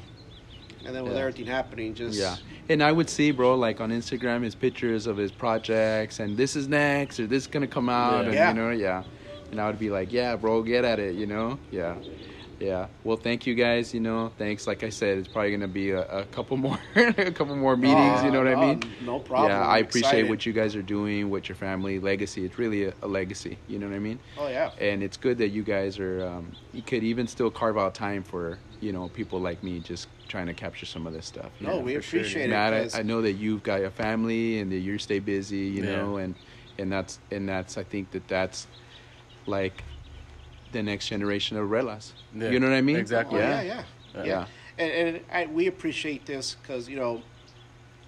[0.84, 1.18] And then with Yeah.
[1.20, 2.36] everything happening, just Yeah.
[2.68, 6.56] And I would see, bro, like on Instagram, his pictures of his projects and this
[6.56, 8.22] is next or this is to come out.
[8.22, 8.26] Yeah.
[8.26, 8.48] And, Yeah.
[8.48, 9.02] you know, yeah.
[9.50, 11.58] And I would be like, yeah, bro, get at it, you know?
[11.70, 11.96] Yeah.
[12.62, 12.86] Yeah.
[13.02, 13.92] Well, thank you guys.
[13.92, 14.66] You know, thanks.
[14.66, 17.76] Like I said, it's probably going to be a, a couple more, a couple more
[17.76, 18.22] meetings.
[18.22, 18.82] you know what I mean?
[19.04, 19.50] no problem.
[19.50, 19.66] Yeah.
[19.66, 20.28] I'm appreciate excited.
[20.30, 22.44] what you guys are doing, what your family legacy.
[22.44, 23.58] It's really a, a legacy.
[23.66, 24.18] You know what I mean?
[24.38, 24.70] Oh yeah.
[24.80, 28.22] and it's good that you guys are um, you could even still carve out time
[28.22, 31.70] for you know people like me just trying to capture some of this stuff No,
[31.70, 31.78] know?
[31.80, 34.78] we for sure, appreciate Matt, I, I know that you've got a family and that
[34.78, 35.96] you stay busy you Yeah.
[35.96, 36.34] know and
[36.78, 38.66] and that's and that's i think that that's
[39.46, 39.84] like
[40.72, 43.40] the next generation of Ruelas Yeah, you know what i mean exactly.
[43.40, 43.82] Oh, yeah yeah,
[44.14, 44.24] yeah, Yeah.
[44.24, 44.46] yeah.
[44.78, 47.22] And, and I, we appreciate this because you know,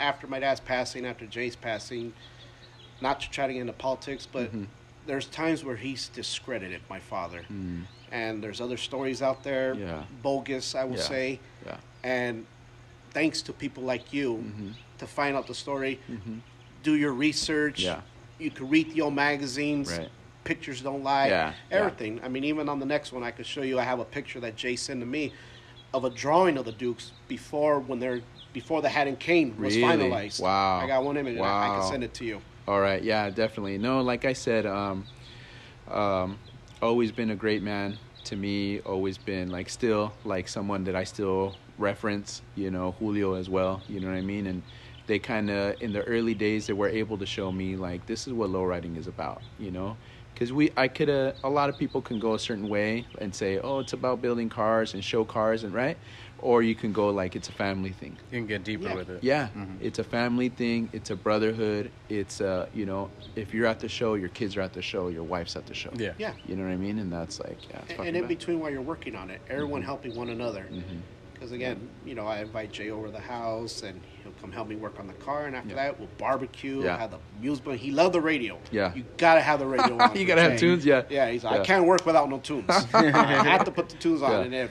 [0.00, 2.12] after my dad's passing, after Jay's passing,
[3.00, 4.66] not to try to get into politics, but Mhm.
[5.06, 10.04] there's times where he's discredited my father, Mm, and there's other stories out there, Yeah.
[10.22, 11.02] bogus, I will Yeah.
[11.02, 12.44] say, yeah and
[13.12, 14.72] thanks to people like you Mhm.
[14.98, 16.40] to find out the story, Mhm.
[16.82, 17.80] do your research.
[17.80, 18.00] Yeah.
[18.38, 19.90] You can read the old magazines.
[19.96, 20.10] Right.
[20.44, 21.28] Pictures don't lie.
[21.28, 21.76] Yeah, yeah.
[21.78, 22.20] Everything.
[22.22, 23.78] I mean, even on the next one, I could show you.
[23.78, 25.32] I have a picture that Jay sent to me
[25.94, 28.20] of a drawing of the Dukes before when they're
[28.52, 29.82] before the Hat and Cane was Really?
[29.82, 30.40] finalized.
[30.40, 30.78] Wow.
[30.80, 31.36] I got one image.
[31.36, 32.40] and I, I can send it to you.
[32.68, 33.78] All right, yeah, definitely.
[33.78, 35.04] No, like I said, um,
[35.90, 36.38] um,
[36.80, 38.80] always been a great man to me.
[38.80, 42.42] Always been like still like someone that I still reference.
[42.54, 43.82] You know, Julio as well.
[43.88, 44.46] You know what I mean?
[44.46, 44.62] And
[45.06, 48.26] they kind of in the early days they were able to show me like this
[48.26, 49.42] is what lowriding is about.
[49.58, 49.96] You know.
[50.34, 53.32] Because we, I could, uh, a lot of people can go a certain way and
[53.34, 55.96] say, oh, it's about building cars and show cars and right,
[56.38, 58.18] or you can go like it's a family thing.
[58.32, 58.94] You can get deeper Yeah.
[58.94, 59.22] with it.
[59.22, 59.76] Yeah, Mhm.
[59.80, 60.90] it's a family thing.
[60.92, 61.92] It's a brotherhood.
[62.08, 65.08] It's uh, you know, if you're at the show, your kids are at the show,
[65.08, 65.90] your wife's at the show.
[65.96, 66.14] Yeah.
[66.18, 66.32] Yeah.
[66.44, 66.98] you know what I mean.
[66.98, 68.28] And that's like, yeah, it's And, and in bad.
[68.28, 69.86] between while you're working on it, everyone Mm-hmm.
[69.86, 70.66] helping one another.
[70.70, 71.00] Mhm.
[71.32, 74.13] Because again, you know, I invite Jay over the house and he'll
[74.44, 75.46] come help me work on the car.
[75.46, 75.76] And after Yeah.
[75.76, 76.84] that, we'll barbecue.
[76.84, 76.98] Yeah.
[76.98, 77.64] Have the music.
[77.80, 78.58] He loved the radio.
[78.70, 78.94] Yeah.
[78.94, 80.14] You gotta have the radio on.
[80.16, 81.02] You gotta have tunes, yeah.
[81.08, 81.30] Yeah.
[81.30, 81.60] He's like, Yeah.
[81.62, 82.66] I can't work without no tunes.
[82.94, 83.02] I
[83.44, 84.44] have to put the tunes on.
[84.44, 84.70] And if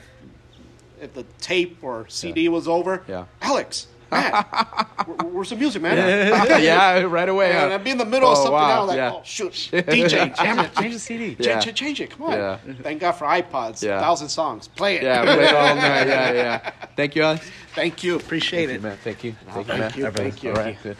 [1.02, 3.24] if the tape or CD was over, Yeah.
[3.42, 5.96] Alex, Matt, where- where's the music, man?
[6.62, 7.52] yeah, right away.
[7.52, 7.72] And?
[7.72, 9.12] I'd be in the middle of Oh, something wow, else, like, yeah.
[9.14, 11.36] oh shoot, DJ, jam it, Change the CD.
[11.38, 11.60] Yeah.
[11.60, 12.10] Ch- ch- change it.
[12.10, 12.32] Come on.
[12.32, 12.58] Yeah.
[12.82, 13.82] Thank God for iPods.
[13.82, 14.00] Yeah.
[14.00, 14.68] Thousand songs.
[14.68, 15.02] Play it.
[15.02, 16.06] Yeah, play it all night.
[16.06, 16.70] Yeah, yeah.
[16.96, 17.50] Thank you, Alex.
[17.74, 18.16] Thank you.
[18.16, 18.80] Appreciate it.
[18.82, 18.96] man.
[19.02, 19.34] Thank you.
[19.52, 20.12] Thank you, man.
[20.12, 20.50] thank you.
[20.50, 20.96] All right, good.